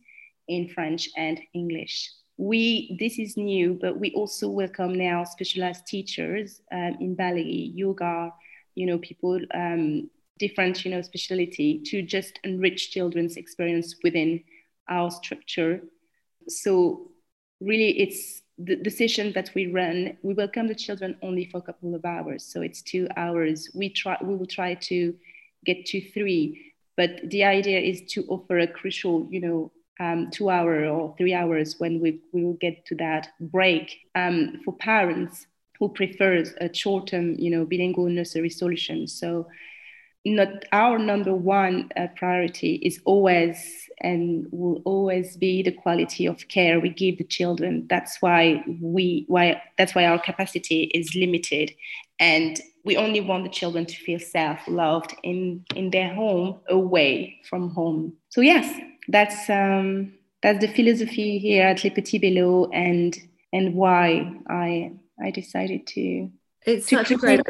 in 0.47 0.69
French 0.69 1.09
and 1.17 1.41
English 1.53 2.09
we 2.37 2.97
this 2.99 3.19
is 3.19 3.37
new 3.37 3.77
but 3.79 3.99
we 3.99 4.11
also 4.13 4.49
welcome 4.49 4.93
now 4.93 5.23
specialized 5.23 5.85
teachers 5.85 6.61
um, 6.71 6.97
in 6.99 7.13
ballet 7.13 7.71
yoga 7.75 8.31
you 8.75 8.85
know 8.85 8.97
people 8.97 9.39
um, 9.53 10.09
different 10.39 10.83
you 10.83 10.91
know 10.91 11.01
specialty 11.01 11.79
to 11.85 12.01
just 12.01 12.39
enrich 12.43 12.91
children's 12.91 13.37
experience 13.37 13.95
within 14.03 14.43
our 14.89 15.09
structure. 15.09 15.81
So 16.47 17.11
really 17.61 17.99
it's 17.99 18.41
the, 18.57 18.75
the 18.75 18.89
session 18.89 19.31
that 19.33 19.51
we 19.55 19.67
run. 19.67 20.17
We 20.21 20.33
welcome 20.33 20.67
the 20.67 20.75
children 20.75 21.17
only 21.21 21.45
for 21.45 21.57
a 21.57 21.61
couple 21.61 21.95
of 21.95 22.03
hours 22.05 22.43
so 22.45 22.61
it's 22.61 22.81
two 22.81 23.07
hours. 23.15 23.69
We 23.73 23.89
try 23.89 24.17
we 24.21 24.35
will 24.35 24.47
try 24.47 24.75
to 24.75 25.15
get 25.65 25.85
to 25.87 26.01
three 26.11 26.73
but 26.97 27.11
the 27.29 27.43
idea 27.45 27.79
is 27.79 28.01
to 28.13 28.25
offer 28.27 28.59
a 28.59 28.67
crucial 28.67 29.27
you 29.31 29.39
know 29.39 29.71
um, 29.99 30.29
two 30.31 30.49
hour 30.49 30.85
or 30.85 31.15
three 31.17 31.33
hours 31.33 31.75
when 31.77 31.99
we, 31.99 32.21
we 32.31 32.43
will 32.43 32.57
get 32.61 32.85
to 32.87 32.95
that 32.95 33.29
break. 33.39 33.97
Um, 34.15 34.61
for 34.63 34.73
parents 34.75 35.47
who 35.79 35.89
prefers 35.89 36.53
a 36.61 36.73
short-term, 36.73 37.35
you 37.37 37.49
know, 37.49 37.65
bilingual 37.65 38.09
nursery 38.09 38.49
solution. 38.49 39.07
So 39.07 39.47
not 40.25 40.63
our 40.71 40.97
number 40.97 41.35
one 41.35 41.89
uh, 41.97 42.07
priority 42.15 42.75
is 42.75 43.01
always 43.03 43.89
and 43.99 44.47
will 44.51 44.81
always 44.85 45.35
be 45.35 45.61
the 45.61 45.71
quality 45.71 46.25
of 46.25 46.47
care 46.47 46.79
we 46.79 46.89
give 46.89 47.17
the 47.17 47.25
children. 47.25 47.85
That's 47.89 48.21
why 48.21 48.63
we 48.81 49.25
why 49.27 49.61
that's 49.77 49.93
why 49.93 50.05
our 50.05 50.19
capacity 50.19 50.83
is 50.93 51.13
limited. 51.15 51.73
And 52.19 52.59
we 52.85 52.95
only 52.95 53.19
want 53.19 53.43
the 53.43 53.49
children 53.49 53.85
to 53.85 53.95
feel 53.95 54.19
self-loved 54.19 55.13
in 55.23 55.65
in 55.75 55.89
their 55.89 56.13
home 56.13 56.59
away 56.69 57.41
from 57.49 57.71
home. 57.71 58.13
So 58.29 58.39
yes 58.39 58.73
that's 59.07 59.49
um, 59.49 60.13
that's 60.41 60.59
the 60.59 60.67
philosophy 60.67 61.39
here 61.39 61.67
at 61.67 61.83
Le 61.83 61.91
Petit 61.91 62.19
Bello 62.19 62.69
and 62.71 63.17
and 63.51 63.73
why 63.73 64.33
I 64.49 64.93
I 65.21 65.31
decided 65.31 65.87
to. 65.87 66.29
It's 66.65 66.87
to 66.87 66.97
such 66.97 67.11
a 67.11 67.15
great. 67.15 67.41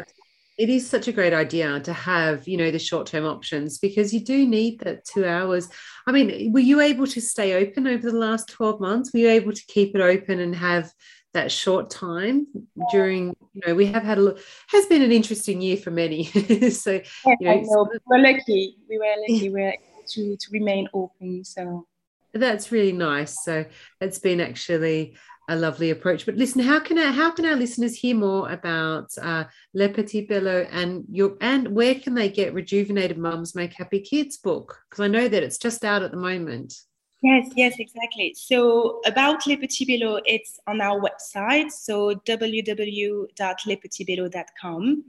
It 0.56 0.68
is 0.68 0.88
such 0.88 1.08
a 1.08 1.12
great 1.12 1.32
idea 1.32 1.80
to 1.80 1.92
have, 1.92 2.46
you 2.46 2.56
know, 2.56 2.70
the 2.70 2.78
short-term 2.78 3.24
options 3.24 3.78
because 3.78 4.14
you 4.14 4.20
do 4.20 4.46
need 4.46 4.78
that 4.80 5.04
two 5.04 5.26
hours. 5.26 5.68
I 6.06 6.12
mean, 6.12 6.52
were 6.52 6.60
you 6.60 6.80
able 6.80 7.08
to 7.08 7.20
stay 7.20 7.54
open 7.54 7.88
over 7.88 8.08
the 8.08 8.16
last 8.16 8.48
twelve 8.48 8.80
months? 8.80 9.12
Were 9.12 9.20
you 9.20 9.30
able 9.30 9.52
to 9.52 9.62
keep 9.66 9.96
it 9.96 10.00
open 10.00 10.38
and 10.38 10.54
have 10.54 10.92
that 11.32 11.50
short 11.50 11.90
time 11.90 12.46
during 12.92 13.34
you 13.52 13.62
know 13.66 13.74
we 13.74 13.86
have 13.86 14.04
had 14.04 14.18
a 14.18 14.36
has 14.68 14.86
been 14.86 15.02
an 15.02 15.10
interesting 15.10 15.60
year 15.60 15.76
for 15.76 15.90
many 15.90 16.24
so 16.70 16.92
you 16.92 17.36
know, 17.40 17.60
know, 17.60 17.88
we're 18.06 18.18
lucky 18.18 18.76
we 18.88 18.98
were 18.98 19.14
lucky 19.28 19.50
we're 19.50 19.74
to 20.08 20.36
to 20.36 20.46
remain 20.52 20.88
open. 20.94 21.44
So 21.44 21.86
that's 22.32 22.72
really 22.72 22.92
nice. 22.92 23.44
So 23.44 23.66
it's 24.00 24.18
been 24.18 24.40
actually 24.40 25.16
a 25.48 25.56
lovely 25.56 25.90
approach. 25.90 26.26
But 26.26 26.36
listen, 26.36 26.62
how 26.62 26.80
can 26.80 26.98
our, 26.98 27.12
how 27.12 27.30
can 27.30 27.44
our 27.44 27.56
listeners 27.56 27.94
hear 27.94 28.16
more 28.16 28.50
about 28.50 29.10
uh, 29.20 29.44
Le 29.74 29.88
Petit 29.88 30.22
Bello 30.22 30.66
and 30.70 31.04
your 31.10 31.36
and 31.40 31.68
where 31.68 31.94
can 31.94 32.14
they 32.14 32.28
get 32.28 32.54
Rejuvenated 32.54 33.18
Mums 33.18 33.54
Make 33.54 33.74
Happy 33.74 34.00
Kids 34.00 34.38
book? 34.38 34.80
Because 34.88 35.04
I 35.04 35.08
know 35.08 35.28
that 35.28 35.42
it's 35.42 35.58
just 35.58 35.84
out 35.84 36.02
at 36.02 36.10
the 36.10 36.16
moment. 36.16 36.74
Yes, 37.22 37.48
yes, 37.56 37.76
exactly. 37.78 38.34
So 38.36 39.00
about 39.06 39.46
Le 39.46 39.56
Petit 39.56 39.84
Bello, 39.86 40.20
it's 40.26 40.58
on 40.66 40.82
our 40.82 41.00
website, 41.00 41.70
so 41.70 42.14
www.lepetitbello.com. 42.14 45.04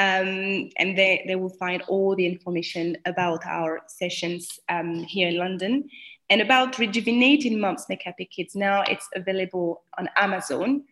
Um, 0.00 0.70
and 0.78 0.96
they, 0.96 1.22
they 1.26 1.36
will 1.36 1.50
find 1.50 1.82
all 1.82 2.16
the 2.16 2.24
information 2.24 2.96
about 3.04 3.44
our 3.44 3.82
sessions 3.86 4.58
um, 4.70 4.94
here 4.94 5.28
in 5.28 5.36
London. 5.36 5.90
And 6.30 6.40
about 6.40 6.78
rejuvenating 6.78 7.60
Mums 7.60 7.84
Make 7.90 8.00
Happy 8.02 8.24
Kids, 8.24 8.56
now 8.56 8.82
it's 8.88 9.06
available 9.14 9.82
on 9.98 10.08
Amazon 10.16 10.84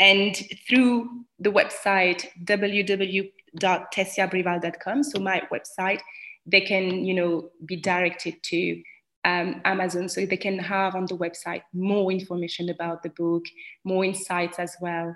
and 0.00 0.36
through 0.68 1.08
the 1.38 1.52
website 1.52 2.26
www.tessiabrival.com, 2.44 5.04
so 5.04 5.20
my 5.20 5.40
website, 5.52 6.00
they 6.44 6.62
can, 6.62 7.04
you 7.04 7.14
know, 7.14 7.50
be 7.64 7.76
directed 7.76 8.42
to 8.42 8.82
um, 9.24 9.60
Amazon, 9.64 10.08
so 10.08 10.26
they 10.26 10.36
can 10.36 10.58
have 10.58 10.96
on 10.96 11.06
the 11.06 11.16
website 11.16 11.62
more 11.72 12.10
information 12.10 12.70
about 12.70 13.04
the 13.04 13.10
book, 13.10 13.44
more 13.84 14.04
insights 14.04 14.58
as 14.58 14.74
well 14.80 15.14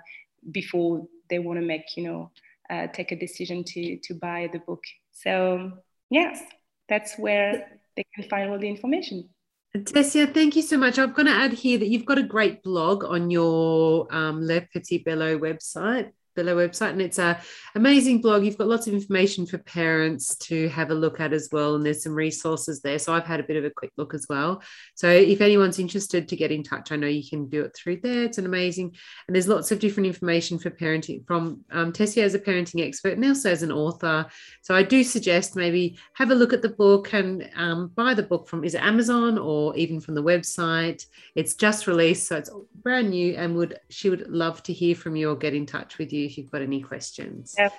before 0.51 1.05
they 1.29 1.39
want 1.39 1.59
to 1.59 1.65
make, 1.65 1.97
you 1.97 2.03
know, 2.03 2.31
uh, 2.71 2.87
take 2.87 3.11
a 3.11 3.15
decision 3.15 3.63
to 3.63 3.97
to 3.97 4.13
buy 4.15 4.49
the 4.51 4.59
book. 4.59 4.83
So 5.11 5.71
yes, 6.09 6.41
that's 6.87 7.17
where 7.17 7.67
they 7.95 8.05
can 8.15 8.27
find 8.29 8.49
all 8.49 8.59
the 8.59 8.69
information. 8.69 9.29
Tessia, 9.75 10.33
thank 10.33 10.55
you 10.57 10.61
so 10.61 10.77
much. 10.77 10.99
I'm 10.99 11.13
going 11.13 11.27
to 11.27 11.31
add 11.31 11.53
here 11.53 11.77
that 11.77 11.87
you've 11.87 12.05
got 12.05 12.17
a 12.17 12.23
great 12.23 12.61
blog 12.61 13.05
on 13.05 13.31
your 13.31 14.05
um, 14.13 14.41
Le 14.41 14.61
Petit 14.61 14.97
Bello 14.97 15.39
website 15.39 16.11
Bello 16.35 16.55
website 16.55 16.91
and 16.91 17.01
it's 17.01 17.19
a 17.19 17.39
amazing 17.75 18.21
blog. 18.21 18.43
You've 18.43 18.57
got 18.57 18.67
lots 18.67 18.87
of 18.87 18.93
information 18.93 19.45
for 19.45 19.57
parents 19.59 20.35
to 20.37 20.69
have 20.69 20.91
a 20.91 20.95
look 20.95 21.19
at 21.19 21.33
as 21.33 21.49
well 21.51 21.75
and 21.75 21.85
there's 21.85 22.03
some 22.03 22.13
resources 22.13 22.81
there. 22.81 22.99
So 22.99 23.13
i've 23.13 23.25
had 23.25 23.39
a 23.39 23.43
bit 23.43 23.57
of 23.57 23.65
a 23.65 23.69
quick 23.69 23.91
look 23.97 24.13
as 24.13 24.25
well. 24.29 24.61
So 24.95 25.09
if 25.09 25.41
anyone's 25.41 25.79
interested 25.79 26.27
to 26.27 26.35
get 26.35 26.51
in 26.51 26.63
touch 26.63 26.91
i 26.91 26.95
know 26.95 27.07
you 27.07 27.27
can 27.27 27.47
do 27.49 27.63
it 27.63 27.75
through 27.75 27.97
there. 27.97 28.23
It's 28.23 28.37
an 28.37 28.45
amazing 28.45 28.95
and 29.27 29.35
there's 29.35 29.47
lots 29.47 29.71
of 29.71 29.79
different 29.79 30.07
information 30.07 30.59
for 30.59 30.69
parenting 30.69 31.25
from 31.25 31.61
um, 31.71 31.91
tessia 31.91 32.23
as 32.23 32.35
a 32.35 32.39
parenting 32.39 32.85
expert 32.85 33.13
and 33.13 33.25
also 33.25 33.51
as 33.51 33.63
an 33.63 33.71
author. 33.71 34.25
So 34.61 34.75
i 34.75 34.83
do 34.83 35.03
suggest 35.03 35.55
maybe 35.55 35.97
have 36.13 36.31
a 36.31 36.35
look 36.35 36.53
at 36.53 36.61
the 36.61 36.69
book 36.69 37.13
and 37.13 37.49
um, 37.55 37.91
buy 37.95 38.13
the 38.13 38.23
book 38.23 38.47
from 38.47 38.63
is 38.63 38.75
it 38.75 38.81
amazon 38.81 39.37
or 39.37 39.75
even 39.75 39.99
from 39.99 40.15
the 40.15 40.23
website? 40.23 41.05
It's 41.35 41.55
just 41.55 41.87
released 41.87 42.27
so 42.27 42.37
it's 42.37 42.49
brand 42.83 43.09
new 43.09 43.35
and 43.35 43.55
would 43.55 43.79
she 43.89 44.09
would 44.09 44.29
love 44.29 44.63
to 44.63 44.73
hear 44.73 44.95
from 44.95 45.15
you 45.15 45.29
or 45.29 45.35
get 45.35 45.53
in 45.53 45.65
touch 45.65 45.97
with 45.97 46.11
you 46.13 46.20
if 46.25 46.37
you've 46.37 46.51
got 46.51 46.61
any 46.61 46.81
questions. 46.81 47.55
So, 47.57 47.69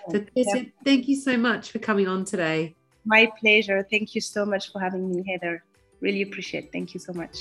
thank 0.85 1.09
you 1.09 1.17
so 1.17 1.37
much 1.37 1.71
for 1.71 1.79
coming 1.79 2.09
on 2.09 2.25
today. 2.25 2.75
My 3.05 3.31
pleasure. 3.39 3.87
Thank 3.91 4.15
you 4.15 4.21
so 4.21 4.45
much 4.45 4.73
for 4.73 4.81
having 4.81 5.11
me, 5.11 5.25
Heather. 5.29 5.65
Really 6.01 6.23
appreciate 6.23 6.65
it. 6.65 6.73
Thank 6.73 6.95
you 6.95 7.01
so 7.01 7.13
much. 7.13 7.37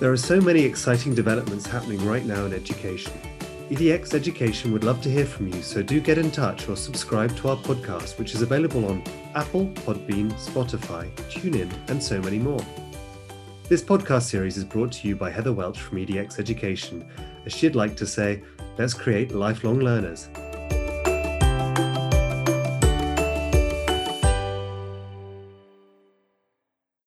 There 0.00 0.12
are 0.12 0.16
so 0.16 0.40
many 0.40 0.62
exciting 0.62 1.14
developments 1.14 1.66
happening 1.66 2.04
right 2.06 2.24
now 2.24 2.44
in 2.44 2.52
education. 2.52 3.12
EDX 3.70 4.14
Education 4.14 4.72
would 4.72 4.84
love 4.84 5.02
to 5.02 5.10
hear 5.10 5.26
from 5.26 5.48
you, 5.48 5.60
so 5.60 5.82
do 5.82 6.00
get 6.00 6.16
in 6.16 6.30
touch 6.30 6.68
or 6.68 6.76
subscribe 6.76 7.36
to 7.36 7.50
our 7.50 7.56
podcast, 7.56 8.18
which 8.18 8.34
is 8.34 8.40
available 8.40 8.86
on 8.86 9.02
Apple, 9.34 9.66
Podbean, 9.84 10.32
Spotify, 10.34 11.12
TuneIn, 11.30 11.70
and 11.90 12.02
so 12.02 12.22
many 12.22 12.38
more. 12.38 12.64
This 13.68 13.82
podcast 13.82 14.22
series 14.22 14.56
is 14.56 14.64
brought 14.64 14.92
to 14.92 15.06
you 15.06 15.16
by 15.16 15.30
Heather 15.30 15.52
Welch 15.52 15.78
from 15.80 15.98
EDX 15.98 16.38
Education, 16.38 17.06
as 17.44 17.52
she'd 17.52 17.74
like 17.74 17.94
to 17.96 18.06
say, 18.06 18.42
let's 18.78 18.94
create 18.94 19.32
lifelong 19.32 19.80
learners. 19.80 20.28